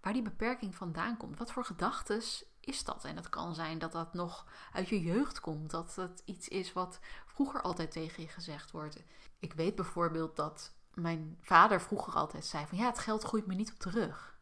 waar 0.00 0.12
die 0.12 0.22
beperking 0.22 0.74
vandaan 0.74 1.16
komt. 1.16 1.38
Wat 1.38 1.52
voor 1.52 1.64
gedachten 1.64 2.22
is 2.60 2.84
dat? 2.84 3.04
En 3.04 3.16
het 3.16 3.28
kan 3.28 3.54
zijn 3.54 3.78
dat 3.78 3.92
dat 3.92 4.14
nog 4.14 4.46
uit 4.72 4.88
je 4.88 5.00
jeugd 5.00 5.40
komt, 5.40 5.70
dat 5.70 5.94
het 5.94 6.22
iets 6.24 6.48
is 6.48 6.72
wat 6.72 7.00
vroeger 7.26 7.62
altijd 7.62 7.90
tegen 7.90 8.22
je 8.22 8.28
gezegd 8.28 8.70
wordt. 8.70 9.02
Ik 9.38 9.52
weet 9.52 9.74
bijvoorbeeld 9.74 10.36
dat 10.36 10.74
mijn 10.94 11.38
vader 11.40 11.80
vroeger 11.80 12.14
altijd 12.14 12.44
zei 12.44 12.66
van 12.66 12.78
ja, 12.78 12.86
het 12.86 12.98
geld 12.98 13.22
groeit 13.22 13.46
me 13.46 13.54
niet 13.54 13.72
op 13.72 13.80
de 13.80 13.90
rug. 13.90 14.38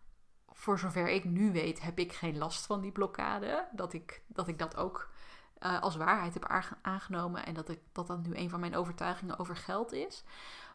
Voor 0.48 0.78
zover 0.78 1.08
ik 1.08 1.24
nu 1.24 1.52
weet, 1.52 1.80
heb 1.80 1.98
ik 1.98 2.12
geen 2.12 2.38
last 2.38 2.66
van 2.66 2.80
die 2.80 2.92
blokkade. 2.92 3.68
Dat 3.72 3.92
ik 3.92 4.22
dat, 4.26 4.48
ik 4.48 4.58
dat 4.58 4.76
ook 4.76 5.10
uh, 5.60 5.80
als 5.80 5.96
waarheid 5.96 6.34
heb 6.34 6.64
aangenomen 6.82 7.46
en 7.46 7.54
dat, 7.54 7.68
ik, 7.68 7.80
dat 7.92 8.06
dat 8.06 8.26
nu 8.26 8.36
een 8.36 8.50
van 8.50 8.60
mijn 8.60 8.76
overtuigingen 8.76 9.38
over 9.38 9.56
geld 9.56 9.92
is. 9.92 10.24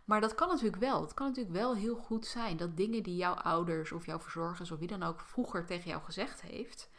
Maar 0.06 0.22
dat 0.22 0.36
kan 0.36 0.48
natuurlijk 0.48 0.82
wel. 0.82 1.02
Het 1.02 1.14
kan 1.14 1.28
natuurlijk 1.28 1.56
wel 1.56 1.76
heel 1.76 1.96
goed 1.96 2.26
zijn 2.26 2.58
dat 2.58 2.78
dingen 2.78 3.04
die 3.04 3.16
jouw 3.16 3.34
ouders 3.34 3.92
of 3.92 4.06
jouw 4.06 4.20
verzorgers 4.20 4.72
of 4.72 4.80
wie 4.80 4.88
dan 4.88 5.04
ook 5.04 5.20
vroeger 5.20 5.66
tegen 5.66 5.90
jou 5.90 6.04
gezegd 6.04 6.42
heeft, 6.42 6.90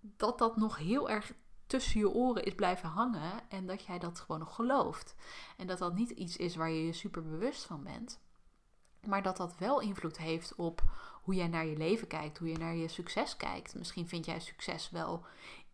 dat 0.00 0.38
dat 0.38 0.56
nog 0.56 0.76
heel 0.76 1.10
erg 1.10 1.32
tussen 1.72 2.00
je 2.00 2.10
oren 2.10 2.44
is 2.44 2.54
blijven 2.54 2.88
hangen 2.88 3.32
en 3.48 3.66
dat 3.66 3.84
jij 3.84 3.98
dat 3.98 4.20
gewoon 4.20 4.38
nog 4.38 4.54
gelooft. 4.54 5.14
En 5.56 5.66
dat 5.66 5.78
dat 5.78 5.94
niet 5.94 6.10
iets 6.10 6.36
is 6.36 6.56
waar 6.56 6.70
je 6.70 6.86
je 6.86 6.92
super 6.92 7.22
bewust 7.22 7.64
van 7.64 7.82
bent, 7.82 8.20
maar 9.06 9.22
dat 9.22 9.36
dat 9.36 9.58
wel 9.58 9.80
invloed 9.80 10.18
heeft 10.18 10.54
op 10.54 10.82
hoe 11.22 11.34
jij 11.34 11.48
naar 11.48 11.66
je 11.66 11.76
leven 11.76 12.06
kijkt, 12.06 12.38
hoe 12.38 12.48
je 12.48 12.58
naar 12.58 12.74
je 12.74 12.88
succes 12.88 13.36
kijkt. 13.36 13.74
Misschien 13.74 14.08
vind 14.08 14.24
jij 14.24 14.40
succes 14.40 14.90
wel 14.90 15.24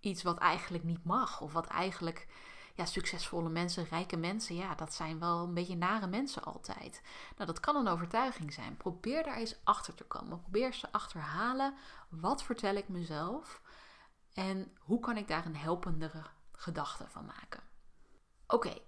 iets 0.01 0.23
wat 0.23 0.39
eigenlijk 0.39 0.85
niet 0.85 1.05
mag, 1.05 1.41
of 1.41 1.53
wat 1.53 1.67
eigenlijk 1.67 2.27
ja, 2.75 2.85
succesvolle 2.85 3.49
mensen, 3.49 3.85
rijke 3.85 4.17
mensen, 4.17 4.55
ja, 4.55 4.75
dat 4.75 4.95
zijn 4.95 5.19
wel 5.19 5.39
een 5.43 5.55
beetje 5.55 5.77
nare 5.77 6.07
mensen 6.07 6.45
altijd. 6.45 7.03
Nou, 7.35 7.47
dat 7.47 7.61
kan 7.61 7.77
een 7.77 7.89
overtuiging 7.89 8.53
zijn. 8.53 8.77
Probeer 8.77 9.23
daar 9.23 9.37
eens 9.37 9.57
achter 9.65 9.95
te 9.95 10.05
komen. 10.05 10.41
Probeer 10.41 10.75
ze 10.75 10.93
achterhalen. 10.93 11.75
Wat 12.09 12.43
vertel 12.43 12.75
ik 12.75 12.89
mezelf? 12.89 13.61
En 14.39 14.77
hoe 14.79 15.01
kan 15.01 15.17
ik 15.17 15.29
daar 15.29 15.47
een 15.47 15.57
helpendere 15.57 16.23
gedachte 16.53 17.09
van 17.09 17.25
maken? 17.25 17.63
Oké, 18.47 18.79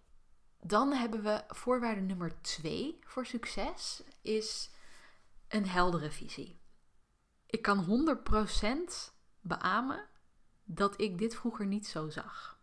dan 0.60 0.92
hebben 0.92 1.22
we 1.22 1.44
voorwaarde 1.48 2.00
nummer 2.00 2.42
twee 2.42 2.98
voor 3.04 3.26
succes, 3.26 4.02
is 4.20 4.70
een 5.48 5.66
heldere 5.68 6.10
visie. 6.10 6.60
Ik 7.46 7.62
kan 7.62 8.06
100% 9.08 9.12
beamen 9.40 10.06
dat 10.64 11.00
ik 11.00 11.18
dit 11.18 11.34
vroeger 11.34 11.66
niet 11.66 11.86
zo 11.86 12.08
zag. 12.08 12.60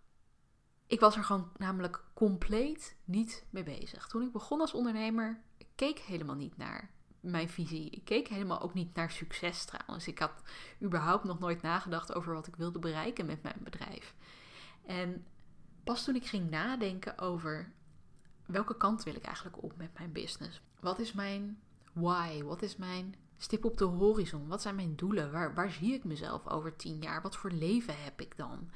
Ik 0.86 1.00
was 1.00 1.15
er 1.15 1.24
gewoon 1.24 1.51
namelijk 1.58 2.03
compleet 2.13 2.98
niet 3.03 3.46
mee 3.50 3.63
bezig. 3.63 4.08
Toen 4.08 4.22
ik 4.22 4.32
begon 4.32 4.62
als 4.62 4.74
ondernemer, 4.74 5.44
keek 5.75 6.00
helemaal 6.00 6.36
niet 6.36 6.58
naar 6.58 6.91
mijn 7.20 7.50
visie. 7.50 7.90
Ik 7.90 8.06
keek 8.06 8.28
helemaal 8.28 8.62
ook 8.62 8.74
niet 8.74 8.96
naar 8.96 9.12
succes 9.12 9.66
trouwens. 9.66 10.08
Ik 10.08 10.20
had 10.20 10.42
überhaupt 10.82 11.24
nog 11.24 11.40
nooit 11.40 11.62
nagedacht 11.62 12.14
over 12.14 12.34
wat 12.34 12.48
ik 12.48 12.56
wilde 12.56 12.80
bereiken 12.80 13.26
met 13.26 13.44
mijn 13.44 13.60
bedrijf. 13.64 14.16
En 14.86 15.26
pas 15.84 16.04
toen 16.04 16.16
ik 16.16 16.26
ging 16.26 16.50
nadenken 16.50 17.20
over 17.20 17.72
welke 18.46 18.78
kant 18.78 19.04
wil 19.04 19.16
ik 19.16 19.24
eigenlijk 19.24 19.64
op 19.64 19.74
met 19.78 19.94
mijn 19.98 20.12
business? 20.12 20.62
Wat 20.80 21.00
is 21.00 21.14
mijn 21.14 21.60
why? 21.94 22.44
Wat 22.44 22.62
is 22.62 22.76
mijn 22.76 23.16
stip 23.38 23.66
op 23.66 23.78
de 23.78 23.86
horizon? 23.86 24.48
Wat 24.48 24.62
zijn 24.62 24.76
mijn 24.76 24.96
doelen? 24.96 25.32
Waar, 25.32 25.54
waar 25.54 25.72
zie 25.72 25.94
ik 25.94 26.04
mezelf 26.04 26.48
over 26.48 26.76
tien 26.76 27.02
jaar? 27.02 27.22
Wat 27.22 27.38
voor 27.38 27.52
leven 27.52 28.04
heb 28.04 28.22
ik 28.22 28.38
dan? 28.38 28.70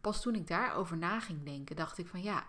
Pas 0.00 0.22
toen 0.22 0.34
ik 0.34 0.46
daarover 0.46 0.96
na 0.96 1.20
ging 1.20 1.44
denken, 1.44 1.76
dacht 1.76 1.98
ik 1.98 2.06
van 2.06 2.22
ja, 2.22 2.46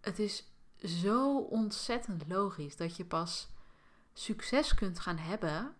het 0.00 0.18
is 0.18 0.50
zo 0.84 1.38
ontzettend 1.38 2.24
logisch 2.28 2.76
dat 2.76 2.96
je 2.96 3.04
pas 3.04 3.48
succes 4.12 4.74
kunt 4.74 5.00
gaan 5.00 5.18
hebben 5.18 5.74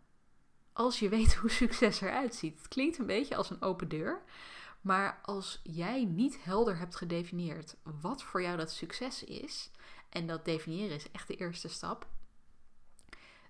als 0.73 0.99
je 0.99 1.09
weet 1.09 1.35
hoe 1.41 1.51
succes 1.51 2.01
eruit 2.01 2.35
ziet. 2.35 2.59
Het 2.59 2.69
klinkt 2.69 2.99
een 2.99 3.07
beetje 3.07 3.37
als 3.37 3.51
een 3.51 3.63
open 3.63 3.89
deur, 3.89 4.23
maar 4.81 5.21
als 5.23 5.61
jij 5.63 6.05
niet 6.05 6.45
helder 6.45 6.79
hebt 6.79 6.97
gedefinieerd 6.97 7.77
wat 8.01 8.23
voor 8.23 8.43
jou 8.43 8.57
dat 8.57 8.71
succes 8.71 9.25
is, 9.25 9.71
en 10.09 10.27
dat 10.27 10.45
definiëren 10.45 10.97
is 10.97 11.11
echt 11.11 11.29
de 11.29 11.37
eerste 11.37 11.69
stap, 11.69 12.07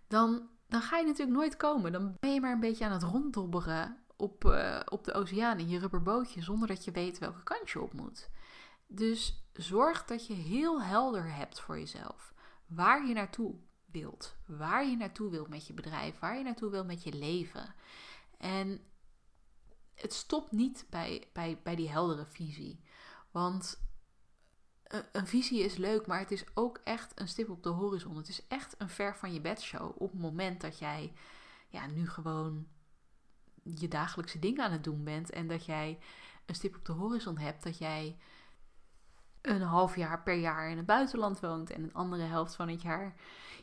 dan, 0.06 0.48
dan 0.68 0.82
ga 0.82 0.98
je 0.98 1.06
natuurlijk 1.06 1.36
nooit 1.36 1.56
komen. 1.56 1.92
Dan 1.92 2.14
ben 2.20 2.34
je 2.34 2.40
maar 2.40 2.52
een 2.52 2.60
beetje 2.60 2.84
aan 2.84 2.92
het 2.92 3.02
ronddobberen 3.02 4.04
op, 4.16 4.44
uh, 4.44 4.80
op 4.88 5.04
de 5.04 5.12
oceaan 5.12 5.58
in 5.58 5.68
je 5.68 5.78
rubberbootje 5.78 6.42
zonder 6.42 6.68
dat 6.68 6.84
je 6.84 6.90
weet 6.90 7.18
welke 7.18 7.42
kant 7.42 7.70
je 7.70 7.80
op 7.80 7.92
moet. 7.92 8.30
Dus 8.86 9.44
zorg 9.52 10.04
dat 10.04 10.26
je 10.26 10.34
heel 10.34 10.82
helder 10.82 11.34
hebt 11.34 11.60
voor 11.60 11.78
jezelf 11.78 12.34
waar 12.66 13.06
je 13.06 13.14
naartoe 13.14 13.54
wilt. 13.92 14.36
Waar 14.46 14.86
je 14.86 14.96
naartoe 14.96 15.30
wilt 15.30 15.48
met 15.48 15.66
je 15.66 15.72
bedrijf, 15.72 16.18
waar 16.18 16.36
je 16.36 16.44
naartoe 16.44 16.70
wilt 16.70 16.86
met 16.86 17.02
je 17.02 17.12
leven. 17.12 17.74
En 18.38 18.80
het 19.94 20.12
stopt 20.12 20.52
niet 20.52 20.86
bij, 20.90 21.28
bij, 21.32 21.60
bij 21.62 21.76
die 21.76 21.90
heldere 21.90 22.26
visie. 22.26 22.80
Want 23.30 23.80
een 25.12 25.26
visie 25.26 25.62
is 25.62 25.76
leuk, 25.76 26.06
maar 26.06 26.18
het 26.18 26.30
is 26.30 26.44
ook 26.54 26.80
echt 26.84 27.20
een 27.20 27.28
stip 27.28 27.50
op 27.50 27.62
de 27.62 27.68
horizon. 27.68 28.16
Het 28.16 28.28
is 28.28 28.46
echt 28.48 28.74
een 28.78 28.88
ver 28.88 29.16
van 29.16 29.32
je 29.32 29.40
bedshow 29.40 30.02
op 30.02 30.10
het 30.10 30.20
moment 30.20 30.60
dat 30.60 30.78
jij 30.78 31.12
ja, 31.68 31.86
nu 31.86 32.08
gewoon 32.08 32.66
je 33.62 33.88
dagelijkse 33.88 34.38
dingen 34.38 34.64
aan 34.64 34.72
het 34.72 34.84
doen 34.84 35.04
bent 35.04 35.30
en 35.30 35.48
dat 35.48 35.64
jij 35.64 35.98
een 36.46 36.54
stip 36.54 36.76
op 36.76 36.84
de 36.84 36.92
horizon 36.92 37.38
hebt, 37.38 37.62
dat 37.62 37.78
jij 37.78 38.18
een 39.42 39.62
half 39.62 39.96
jaar 39.96 40.22
per 40.22 40.34
jaar 40.34 40.70
in 40.70 40.76
het 40.76 40.86
buitenland 40.86 41.40
woont 41.40 41.70
en 41.70 41.82
een 41.82 41.94
andere 41.94 42.22
helft 42.22 42.54
van 42.54 42.68
het 42.68 42.82
jaar 42.82 43.14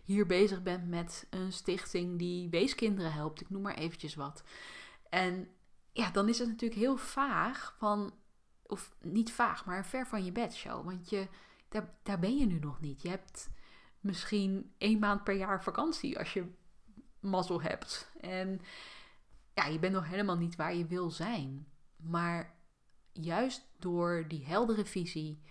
hier 0.04 0.26
bezig 0.26 0.64
bent 0.64 0.88
met 0.88 1.28
een 1.30 1.52
stichting 1.52 2.20
die 2.20 2.50
weeskinderen 2.50 3.14
helpt. 3.14 3.42
Ik 3.42 3.50
noem 3.50 3.62
maar 3.62 3.76
eventjes 3.76 4.16
wat. 4.16 4.44
En 5.10 5.50
ja, 5.92 6.12
dan 6.12 6.30
is 6.30 6.40
het 6.40 6.48
natuurlijk 6.48 6.80
heel 6.80 6.98
vaag 6.98 7.76
van, 7.78 8.14
of 8.64 8.96
niet 9.02 9.32
vaag, 9.32 9.66
maar 9.66 9.86
ver 9.86 10.08
van 10.08 10.26
je 10.26 10.32
bedshow. 10.32 10.86
Want 10.86 11.10
je, 11.10 11.28
daar, 11.70 11.94
daar 12.04 12.20
ben 12.20 12.38
je 12.38 12.46
nu 12.46 12.60
nog 12.60 12.80
niet. 12.80 13.02
Je 13.02 13.10
hebt 13.10 13.50
misschien 14.00 14.74
één 14.78 15.00
maand 15.00 15.24
per 15.24 15.36
jaar 15.36 15.64
vakantie 15.64 16.20
als 16.20 16.34
je 16.34 16.46
mazzel 17.20 17.62
hebt. 17.62 18.12
En 18.20 18.62
ja, 19.54 19.66
je 19.66 19.80
bent 19.80 19.94
nog 19.94 20.08
helemaal 20.08 20.38
niet 20.38 20.56
waar 20.56 20.76
je 20.76 20.86
wil 20.86 21.12
zijn. 21.12 21.68
Maar 21.96 22.56
juist 23.12 23.68
door 23.80 24.26
die 24.28 24.46
heldere 24.46 24.86
visie 24.86 25.42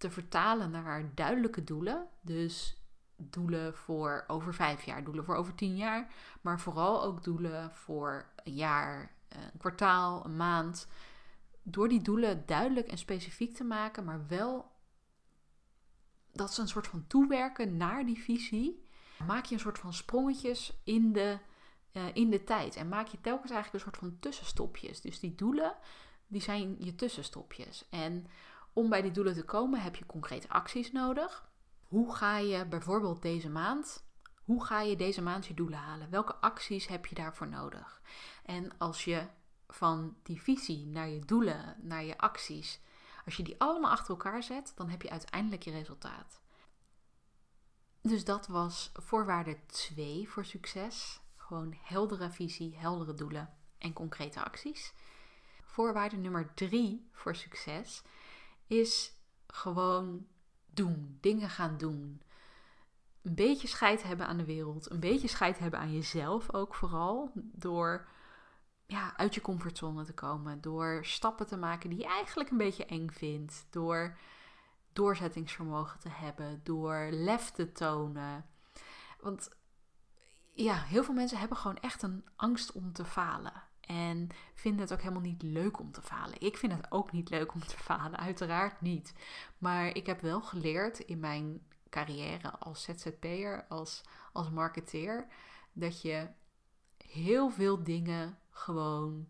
te 0.00 0.10
vertalen 0.10 0.70
naar 0.70 1.14
duidelijke 1.14 1.64
doelen, 1.64 2.08
dus 2.20 2.80
doelen 3.16 3.76
voor 3.76 4.24
over 4.26 4.54
vijf 4.54 4.82
jaar, 4.82 5.04
doelen 5.04 5.24
voor 5.24 5.34
over 5.34 5.54
tien 5.54 5.76
jaar, 5.76 6.12
maar 6.40 6.60
vooral 6.60 7.02
ook 7.02 7.24
doelen 7.24 7.70
voor 7.74 8.26
een 8.44 8.54
jaar, 8.54 9.14
een 9.28 9.58
kwartaal, 9.58 10.24
een 10.24 10.36
maand. 10.36 10.88
Door 11.62 11.88
die 11.88 12.02
doelen 12.02 12.46
duidelijk 12.46 12.88
en 12.88 12.98
specifiek 12.98 13.54
te 13.54 13.64
maken, 13.64 14.04
maar 14.04 14.26
wel 14.26 14.70
dat 16.32 16.54
ze 16.54 16.60
een 16.60 16.68
soort 16.68 16.86
van 16.86 17.06
toewerken 17.06 17.76
naar 17.76 18.06
die 18.06 18.22
visie, 18.22 18.84
maak 19.26 19.44
je 19.44 19.54
een 19.54 19.60
soort 19.60 19.78
van 19.78 19.94
sprongetjes 19.94 20.80
in 20.84 21.12
de, 21.12 21.38
uh, 21.92 22.02
in 22.12 22.30
de 22.30 22.44
tijd. 22.44 22.76
En 22.76 22.88
maak 22.88 23.06
je 23.06 23.20
telkens 23.20 23.50
eigenlijk 23.50 23.84
een 23.84 23.92
soort 23.92 24.04
van 24.04 24.18
tussenstopjes. 24.20 25.00
Dus 25.00 25.20
die 25.20 25.34
doelen, 25.34 25.74
die 26.26 26.42
zijn 26.42 26.76
je 26.78 26.94
tussenstopjes. 26.94 27.84
En 27.90 28.26
om 28.72 28.88
bij 28.88 29.02
die 29.02 29.10
doelen 29.10 29.34
te 29.34 29.44
komen 29.44 29.80
heb 29.80 29.96
je 29.96 30.06
concrete 30.06 30.48
acties 30.48 30.92
nodig. 30.92 31.48
Hoe 31.82 32.14
ga 32.14 32.36
je 32.36 32.66
bijvoorbeeld 32.66 33.22
deze 33.22 33.50
maand, 33.50 34.04
hoe 34.44 34.64
ga 34.64 34.80
je 34.80 34.96
deze 34.96 35.22
maand 35.22 35.46
je 35.46 35.54
doelen 35.54 35.78
halen? 35.78 36.10
Welke 36.10 36.34
acties 36.34 36.86
heb 36.86 37.06
je 37.06 37.14
daarvoor 37.14 37.48
nodig? 37.48 38.02
En 38.44 38.78
als 38.78 39.04
je 39.04 39.26
van 39.68 40.16
die 40.22 40.42
visie 40.42 40.86
naar 40.86 41.08
je 41.08 41.24
doelen, 41.24 41.76
naar 41.80 42.04
je 42.04 42.18
acties, 42.18 42.80
als 43.24 43.36
je 43.36 43.42
die 43.42 43.60
allemaal 43.60 43.90
achter 43.90 44.10
elkaar 44.10 44.42
zet, 44.42 44.72
dan 44.76 44.88
heb 44.88 45.02
je 45.02 45.10
uiteindelijk 45.10 45.62
je 45.62 45.70
resultaat. 45.70 46.40
Dus 48.02 48.24
dat 48.24 48.46
was 48.46 48.90
voorwaarde 48.94 49.66
2 49.66 50.28
voor 50.28 50.44
succes. 50.44 51.20
Gewoon 51.36 51.76
heldere 51.82 52.30
visie, 52.30 52.76
heldere 52.76 53.14
doelen 53.14 53.54
en 53.78 53.92
concrete 53.92 54.44
acties. 54.44 54.92
Voorwaarde 55.64 56.16
nummer 56.16 56.54
3 56.54 57.08
voor 57.12 57.36
succes 57.36 58.02
is 58.70 59.12
gewoon 59.46 60.26
doen, 60.66 61.18
dingen 61.20 61.50
gaan 61.50 61.76
doen. 61.76 62.22
Een 63.22 63.34
beetje 63.34 63.68
scheid 63.68 64.02
hebben 64.02 64.26
aan 64.26 64.36
de 64.36 64.44
wereld, 64.44 64.90
een 64.90 65.00
beetje 65.00 65.28
scheid 65.28 65.58
hebben 65.58 65.80
aan 65.80 65.92
jezelf 65.92 66.54
ook 66.54 66.74
vooral. 66.74 67.32
Door 67.34 68.08
ja, 68.86 69.16
uit 69.16 69.34
je 69.34 69.40
comfortzone 69.40 70.04
te 70.04 70.14
komen, 70.14 70.60
door 70.60 71.04
stappen 71.04 71.46
te 71.46 71.56
maken 71.56 71.90
die 71.90 71.98
je 71.98 72.06
eigenlijk 72.06 72.50
een 72.50 72.56
beetje 72.56 72.86
eng 72.86 73.08
vindt, 73.08 73.66
door 73.70 74.16
doorzettingsvermogen 74.92 75.98
te 75.98 76.08
hebben, 76.08 76.60
door 76.64 77.08
lef 77.10 77.50
te 77.50 77.72
tonen. 77.72 78.46
Want 79.20 79.50
ja, 80.52 80.74
heel 80.74 81.04
veel 81.04 81.14
mensen 81.14 81.38
hebben 81.38 81.56
gewoon 81.56 81.78
echt 81.78 82.02
een 82.02 82.24
angst 82.36 82.72
om 82.72 82.92
te 82.92 83.04
falen. 83.04 83.62
En 83.90 84.28
vinden 84.54 84.80
het 84.80 84.92
ook 84.92 85.00
helemaal 85.00 85.22
niet 85.22 85.42
leuk 85.42 85.78
om 85.78 85.92
te 85.92 86.02
falen. 86.02 86.40
Ik 86.40 86.56
vind 86.56 86.72
het 86.72 86.86
ook 86.90 87.12
niet 87.12 87.30
leuk 87.30 87.54
om 87.54 87.60
te 87.60 87.76
falen, 87.76 88.18
uiteraard 88.18 88.80
niet. 88.80 89.12
Maar 89.58 89.86
ik 89.86 90.06
heb 90.06 90.20
wel 90.20 90.40
geleerd 90.40 90.98
in 90.98 91.20
mijn 91.20 91.62
carrière 91.88 92.50
als 92.58 92.82
ZZP'er, 92.82 93.66
als, 93.68 94.02
als 94.32 94.50
marketeer, 94.50 95.26
dat 95.72 96.02
je 96.02 96.28
heel 96.96 97.50
veel 97.50 97.82
dingen 97.82 98.38
gewoon 98.50 99.28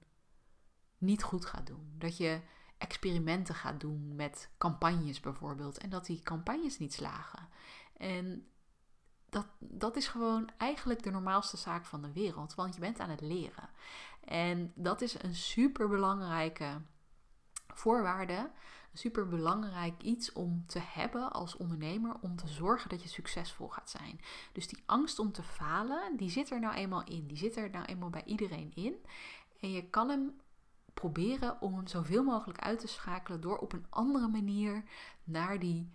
niet 0.98 1.22
goed 1.22 1.44
gaat 1.44 1.66
doen. 1.66 1.94
Dat 1.98 2.16
je 2.16 2.40
experimenten 2.78 3.54
gaat 3.54 3.80
doen 3.80 4.14
met 4.14 4.50
campagnes 4.58 5.20
bijvoorbeeld. 5.20 5.78
En 5.78 5.90
dat 5.90 6.06
die 6.06 6.22
campagnes 6.22 6.78
niet 6.78 6.92
slagen. 6.92 7.48
En 7.96 8.46
dat, 9.30 9.46
dat 9.58 9.96
is 9.96 10.08
gewoon 10.08 10.50
eigenlijk 10.56 11.02
de 11.02 11.10
normaalste 11.10 11.56
zaak 11.56 11.84
van 11.84 12.02
de 12.02 12.12
wereld. 12.12 12.54
Want 12.54 12.74
je 12.74 12.80
bent 12.80 13.00
aan 13.00 13.10
het 13.10 13.20
leren. 13.20 13.68
En 14.24 14.72
dat 14.74 15.00
is 15.00 15.22
een 15.22 15.34
super 15.34 15.88
belangrijke 15.88 16.80
voorwaarde. 17.66 18.50
Een 18.92 18.98
super 18.98 19.28
belangrijk 19.28 20.02
iets 20.02 20.32
om 20.32 20.64
te 20.66 20.78
hebben 20.78 21.32
als 21.32 21.56
ondernemer. 21.56 22.16
Om 22.20 22.36
te 22.36 22.48
zorgen 22.48 22.88
dat 22.88 23.02
je 23.02 23.08
succesvol 23.08 23.68
gaat 23.68 23.90
zijn. 23.90 24.20
Dus 24.52 24.68
die 24.68 24.82
angst 24.86 25.18
om 25.18 25.32
te 25.32 25.42
falen, 25.42 26.16
die 26.16 26.30
zit 26.30 26.50
er 26.50 26.60
nou 26.60 26.74
eenmaal 26.74 27.04
in. 27.04 27.26
Die 27.26 27.36
zit 27.36 27.56
er 27.56 27.70
nou 27.70 27.84
eenmaal 27.84 28.10
bij 28.10 28.24
iedereen 28.24 28.72
in. 28.74 28.94
En 29.60 29.72
je 29.72 29.90
kan 29.90 30.08
hem 30.08 30.40
proberen 30.94 31.60
om 31.60 31.74
hem 31.74 31.86
zoveel 31.86 32.22
mogelijk 32.22 32.58
uit 32.58 32.78
te 32.80 32.86
schakelen 32.86 33.40
door 33.40 33.58
op 33.58 33.72
een 33.72 33.86
andere 33.90 34.28
manier 34.28 34.84
naar 35.24 35.58
die 35.58 35.90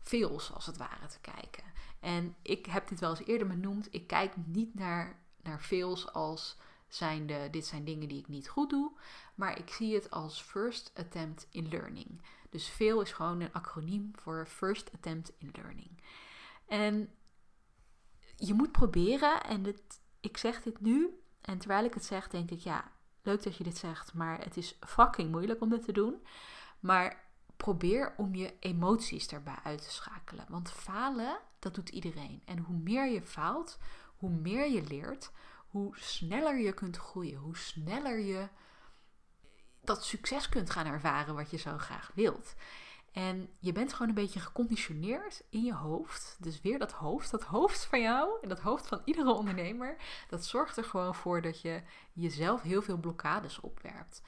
fails 0.00 0.52
als 0.52 0.66
het 0.66 0.76
ware 0.76 1.06
te 1.06 1.20
kijken. 1.20 1.71
En 2.02 2.36
ik 2.42 2.66
heb 2.66 2.88
dit 2.88 3.00
wel 3.00 3.10
eens 3.10 3.26
eerder 3.26 3.46
benoemd. 3.46 3.88
Ik 3.90 4.06
kijk 4.06 4.32
niet 4.46 4.74
naar, 4.74 5.18
naar 5.42 5.60
fails 5.60 6.12
als 6.12 6.56
zijnde, 6.88 7.48
dit 7.50 7.66
zijn 7.66 7.84
dingen 7.84 8.08
die 8.08 8.18
ik 8.18 8.28
niet 8.28 8.48
goed 8.48 8.70
doe. 8.70 8.92
Maar 9.34 9.58
ik 9.58 9.70
zie 9.70 9.94
het 9.94 10.10
als 10.10 10.42
first 10.42 10.92
attempt 10.94 11.46
in 11.50 11.68
learning. 11.68 12.20
Dus 12.50 12.68
fail 12.68 13.00
is 13.00 13.12
gewoon 13.12 13.40
een 13.40 13.52
acroniem 13.52 14.10
voor 14.14 14.46
first 14.46 14.90
attempt 14.94 15.32
in 15.38 15.50
learning. 15.52 16.02
En 16.66 17.14
je 18.36 18.54
moet 18.54 18.72
proberen, 18.72 19.42
en 19.42 19.76
ik 20.20 20.36
zeg 20.36 20.62
dit 20.62 20.80
nu, 20.80 21.20
en 21.40 21.58
terwijl 21.58 21.84
ik 21.84 21.94
het 21.94 22.04
zeg, 22.04 22.28
denk 22.28 22.50
ik, 22.50 22.60
ja, 22.60 22.92
leuk 23.22 23.42
dat 23.42 23.56
je 23.56 23.64
dit 23.64 23.76
zegt, 23.76 24.14
maar 24.14 24.38
het 24.38 24.56
is 24.56 24.78
fucking 24.80 25.30
moeilijk 25.30 25.60
om 25.60 25.68
dit 25.68 25.84
te 25.84 25.92
doen. 25.92 26.26
Maar 26.80 27.24
probeer 27.62 28.14
om 28.16 28.34
je 28.34 28.54
emoties 28.60 29.28
erbij 29.28 29.58
uit 29.64 29.82
te 29.82 29.90
schakelen. 29.90 30.46
Want 30.48 30.70
falen, 30.70 31.38
dat 31.58 31.74
doet 31.74 31.88
iedereen. 31.88 32.42
En 32.44 32.58
hoe 32.58 32.76
meer 32.76 33.10
je 33.10 33.22
faalt, 33.22 33.78
hoe 34.16 34.30
meer 34.30 34.70
je 34.70 34.82
leert, 34.82 35.30
hoe 35.68 35.96
sneller 35.98 36.58
je 36.58 36.72
kunt 36.72 36.96
groeien, 36.96 37.38
hoe 37.38 37.56
sneller 37.56 38.18
je 38.18 38.48
dat 39.80 40.04
succes 40.04 40.48
kunt 40.48 40.70
gaan 40.70 40.86
ervaren 40.86 41.34
wat 41.34 41.50
je 41.50 41.56
zo 41.56 41.78
graag 41.78 42.10
wilt. 42.14 42.54
En 43.12 43.48
je 43.58 43.72
bent 43.72 43.92
gewoon 43.92 44.08
een 44.08 44.14
beetje 44.14 44.40
geconditioneerd 44.40 45.42
in 45.50 45.64
je 45.64 45.74
hoofd. 45.74 46.36
Dus 46.40 46.60
weer 46.60 46.78
dat 46.78 46.92
hoofd, 46.92 47.30
dat 47.30 47.42
hoofd 47.42 47.84
van 47.84 48.00
jou 48.00 48.38
en 48.40 48.48
dat 48.48 48.60
hoofd 48.60 48.86
van 48.86 49.02
iedere 49.04 49.32
ondernemer, 49.32 49.96
dat 50.28 50.44
zorgt 50.44 50.76
er 50.76 50.84
gewoon 50.84 51.14
voor 51.14 51.42
dat 51.42 51.60
je 51.60 51.82
jezelf 52.12 52.62
heel 52.62 52.82
veel 52.82 52.98
blokkades 52.98 53.60
opwerpt. 53.60 54.22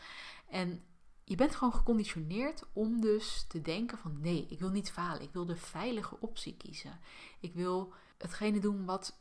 En 0.49 0.85
je 1.25 1.37
bent 1.37 1.55
gewoon 1.55 1.75
geconditioneerd 1.75 2.63
om 2.73 3.01
dus 3.01 3.45
te 3.49 3.63
denken 3.63 3.99
van 3.99 4.21
nee, 4.21 4.47
ik 4.49 4.59
wil 4.59 4.71
niet 4.71 4.91
falen. 4.91 5.23
Ik 5.23 5.33
wil 5.33 5.47
de 5.47 5.57
veilige 5.57 6.21
optie 6.21 6.57
kiezen. 6.57 7.01
Ik 7.41 7.55
wil 7.55 7.93
hetgene 8.19 8.59
doen 8.59 8.85
wat, 8.85 9.19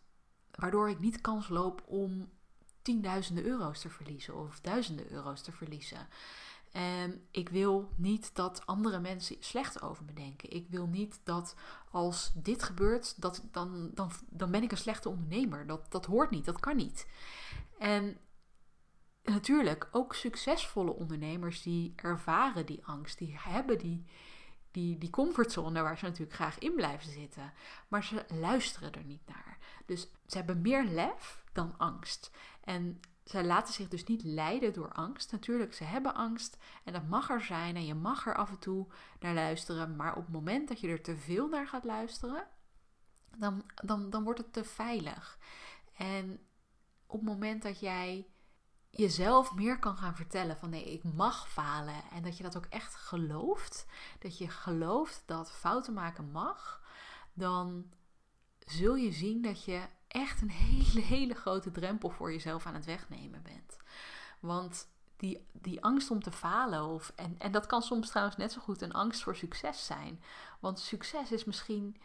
waardoor 0.51 0.89
ik 0.89 0.99
niet 0.99 1.21
kans 1.21 1.49
loop 1.49 1.83
om 1.85 2.29
tienduizenden 2.81 3.45
euro's 3.45 3.79
te 3.79 3.89
verliezen 3.89 4.37
of 4.37 4.59
duizenden 4.61 5.11
euro's 5.11 5.41
te 5.41 5.51
verliezen. 5.51 6.07
En 6.71 7.27
ik 7.31 7.49
wil 7.49 7.89
niet 7.95 8.35
dat 8.35 8.65
andere 8.65 8.99
mensen 8.99 9.35
slecht 9.39 9.81
over 9.81 10.05
me 10.05 10.13
denken. 10.13 10.51
Ik 10.51 10.67
wil 10.69 10.87
niet 10.87 11.19
dat 11.23 11.55
als 11.91 12.31
dit 12.35 12.63
gebeurt, 12.63 13.21
dat, 13.21 13.43
dan, 13.51 13.91
dan, 13.93 14.11
dan 14.29 14.51
ben 14.51 14.63
ik 14.63 14.71
een 14.71 14.77
slechte 14.77 15.09
ondernemer. 15.09 15.67
Dat, 15.67 15.91
dat 15.91 16.05
hoort 16.05 16.29
niet, 16.29 16.45
dat 16.45 16.59
kan 16.59 16.75
niet. 16.75 17.07
En 17.79 18.17
natuurlijk, 19.23 19.87
ook 19.91 20.15
succesvolle 20.15 20.93
ondernemers 20.93 21.61
die 21.61 21.93
ervaren 21.95 22.65
die 22.65 22.85
angst, 22.85 23.17
die 23.17 23.35
hebben 23.39 23.77
die, 23.77 24.05
die, 24.71 24.97
die 24.97 25.09
comfortzone 25.09 25.81
waar 25.81 25.97
ze 25.97 26.05
natuurlijk 26.05 26.35
graag 26.35 26.59
in 26.59 26.73
blijven 26.73 27.11
zitten. 27.11 27.53
Maar 27.87 28.03
ze 28.03 28.25
luisteren 28.27 28.91
er 28.91 29.03
niet 29.03 29.27
naar. 29.27 29.57
Dus 29.85 30.01
ze 30.25 30.37
hebben 30.37 30.61
meer 30.61 30.83
lef 30.83 31.43
dan 31.51 31.77
angst. 31.77 32.31
En 32.63 32.99
zij 33.23 33.43
laten 33.43 33.73
zich 33.73 33.87
dus 33.87 34.03
niet 34.03 34.23
leiden 34.23 34.73
door 34.73 34.91
angst. 34.91 35.31
Natuurlijk, 35.31 35.73
ze 35.73 35.83
hebben 35.83 36.15
angst 36.15 36.57
en 36.83 36.93
dat 36.93 37.07
mag 37.07 37.29
er 37.29 37.41
zijn 37.41 37.75
en 37.75 37.85
je 37.85 37.95
mag 37.95 38.27
er 38.27 38.35
af 38.35 38.49
en 38.49 38.59
toe 38.59 38.87
naar 39.19 39.33
luisteren. 39.33 39.95
Maar 39.95 40.15
op 40.15 40.23
het 40.23 40.33
moment 40.33 40.67
dat 40.67 40.79
je 40.79 40.87
er 40.87 41.01
te 41.01 41.17
veel 41.17 41.47
naar 41.47 41.67
gaat 41.67 41.83
luisteren, 41.83 42.47
dan, 43.37 43.63
dan, 43.75 44.09
dan 44.09 44.23
wordt 44.23 44.39
het 44.39 44.53
te 44.53 44.63
veilig. 44.63 45.37
En 45.93 46.39
op 47.05 47.19
het 47.19 47.29
moment 47.29 47.61
dat 47.61 47.79
jij 47.79 48.27
jezelf 48.95 49.53
meer 49.53 49.79
kan 49.79 49.97
gaan 49.97 50.15
vertellen 50.15 50.57
van 50.57 50.69
nee, 50.69 50.93
ik 50.93 51.03
mag 51.03 51.49
falen 51.49 52.03
en 52.11 52.23
dat 52.23 52.37
je 52.37 52.43
dat 52.43 52.57
ook 52.57 52.65
echt 52.65 52.95
gelooft, 52.95 53.85
dat 54.19 54.37
je 54.37 54.49
gelooft 54.49 55.23
dat 55.25 55.51
fouten 55.51 55.93
maken 55.93 56.31
mag, 56.31 56.81
dan 57.33 57.85
zul 58.65 58.95
je 58.95 59.11
zien 59.11 59.41
dat 59.41 59.63
je 59.63 59.81
echt 60.07 60.41
een 60.41 60.49
hele, 60.49 61.01
hele 61.15 61.33
grote 61.33 61.71
drempel 61.71 62.09
voor 62.09 62.31
jezelf 62.31 62.65
aan 62.65 62.73
het 62.73 62.85
wegnemen 62.85 63.43
bent. 63.43 63.77
Want 64.39 64.87
die, 65.17 65.47
die 65.51 65.83
angst 65.83 66.11
om 66.11 66.23
te 66.23 66.31
falen, 66.31 66.85
of, 66.85 67.11
en, 67.15 67.35
en 67.39 67.51
dat 67.51 67.65
kan 67.65 67.81
soms 67.81 68.09
trouwens 68.09 68.37
net 68.37 68.51
zo 68.51 68.61
goed 68.61 68.81
een 68.81 68.93
angst 68.93 69.23
voor 69.23 69.35
succes 69.35 69.85
zijn. 69.85 70.23
Want 70.59 70.79
succes 70.79 71.31
is 71.31 71.43
misschien, 71.43 71.97